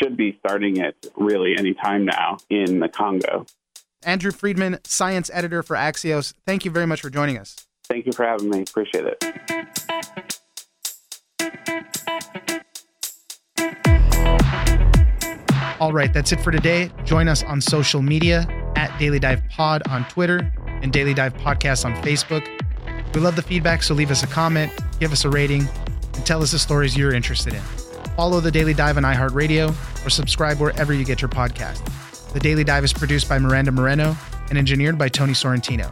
should 0.01 0.17
be 0.17 0.39
starting 0.45 0.79
it 0.79 0.97
really 1.17 1.55
anytime 1.57 2.05
now 2.05 2.39
in 2.51 2.81
the 2.81 2.89
Congo. 2.89 3.47
Andrew 4.05 4.33
Freedman, 4.33 4.79
science 4.85 5.31
editor 5.33 5.63
for 5.63 5.77
Axios, 5.77 6.35
thank 6.45 6.65
you 6.65 6.71
very 6.71 6.87
much 6.87 7.01
for 7.01 7.11
joining 7.11 7.39
us. 7.39 7.57
Thank 7.85 8.07
you 8.07 8.13
for 8.13 8.25
having 8.25 8.51
me. 8.51 8.63
Appreciate 8.63 9.05
it. 9.05 9.23
All 15.79 15.93
right, 15.93 16.13
that's 16.13 16.31
it 16.31 16.41
for 16.41 16.53
today. 16.53 16.93
Join 17.05 17.27
us 17.27 17.43
on 17.43 17.61
social 17.61 18.03
media 18.03 18.47
at 18.77 18.97
Daily 19.01 19.19
Dive 19.19 19.43
Pod 19.51 19.83
on 19.89 20.09
Twitter 20.09 20.53
and 20.67 20.93
Daily 20.93 21.13
Dive 21.13 21.35
Podcast 21.35 21.85
on 21.85 21.95
Facebook. 22.03 22.47
We 23.15 23.21
love 23.21 23.37
the 23.37 23.43
feedback, 23.43 23.83
so 23.83 23.95
leave 23.95 24.11
us 24.11 24.23
a 24.23 24.27
comment, 24.27 24.73
give 24.99 25.13
us 25.13 25.25
a 25.25 25.31
rating, 25.31 25.69
and 26.15 26.27
tell 26.27 26.43
us 26.43 26.53
the 26.53 26.59
stories 26.59 26.97
you're 26.97 27.13
interested 27.13 27.53
in. 27.53 27.61
Follow 28.17 28.41
the 28.41 28.51
Daily 28.51 28.75
Dive 28.75 28.97
on 28.97 29.03
iHeartRadio 29.03 29.75
or 30.07 30.11
subscribe 30.11 30.59
wherever 30.59 30.93
you 30.93 31.05
get 31.05 31.21
your 31.21 31.29
podcast. 31.29 31.83
The 32.33 32.41
Daily 32.41 32.65
Dive 32.65 32.85
is 32.85 32.93
produced 32.93 33.29
by 33.29 33.39
Miranda 33.39 33.73
Moreno 33.73 34.17
and 34.49 34.59
engineered 34.59 34.99
by 34.99 35.09
Tony 35.09 35.33
Sorrentino. 35.33 35.91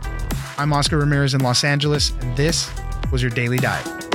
I'm 0.59 0.72
Oscar 0.72 0.98
Ramirez 0.98 1.35
in 1.35 1.40
Los 1.40 1.64
Angeles, 1.64 2.12
and 2.20 2.37
this 2.37 2.70
was 3.12 3.22
your 3.22 3.30
Daily 3.30 3.59
Dive. 3.59 4.10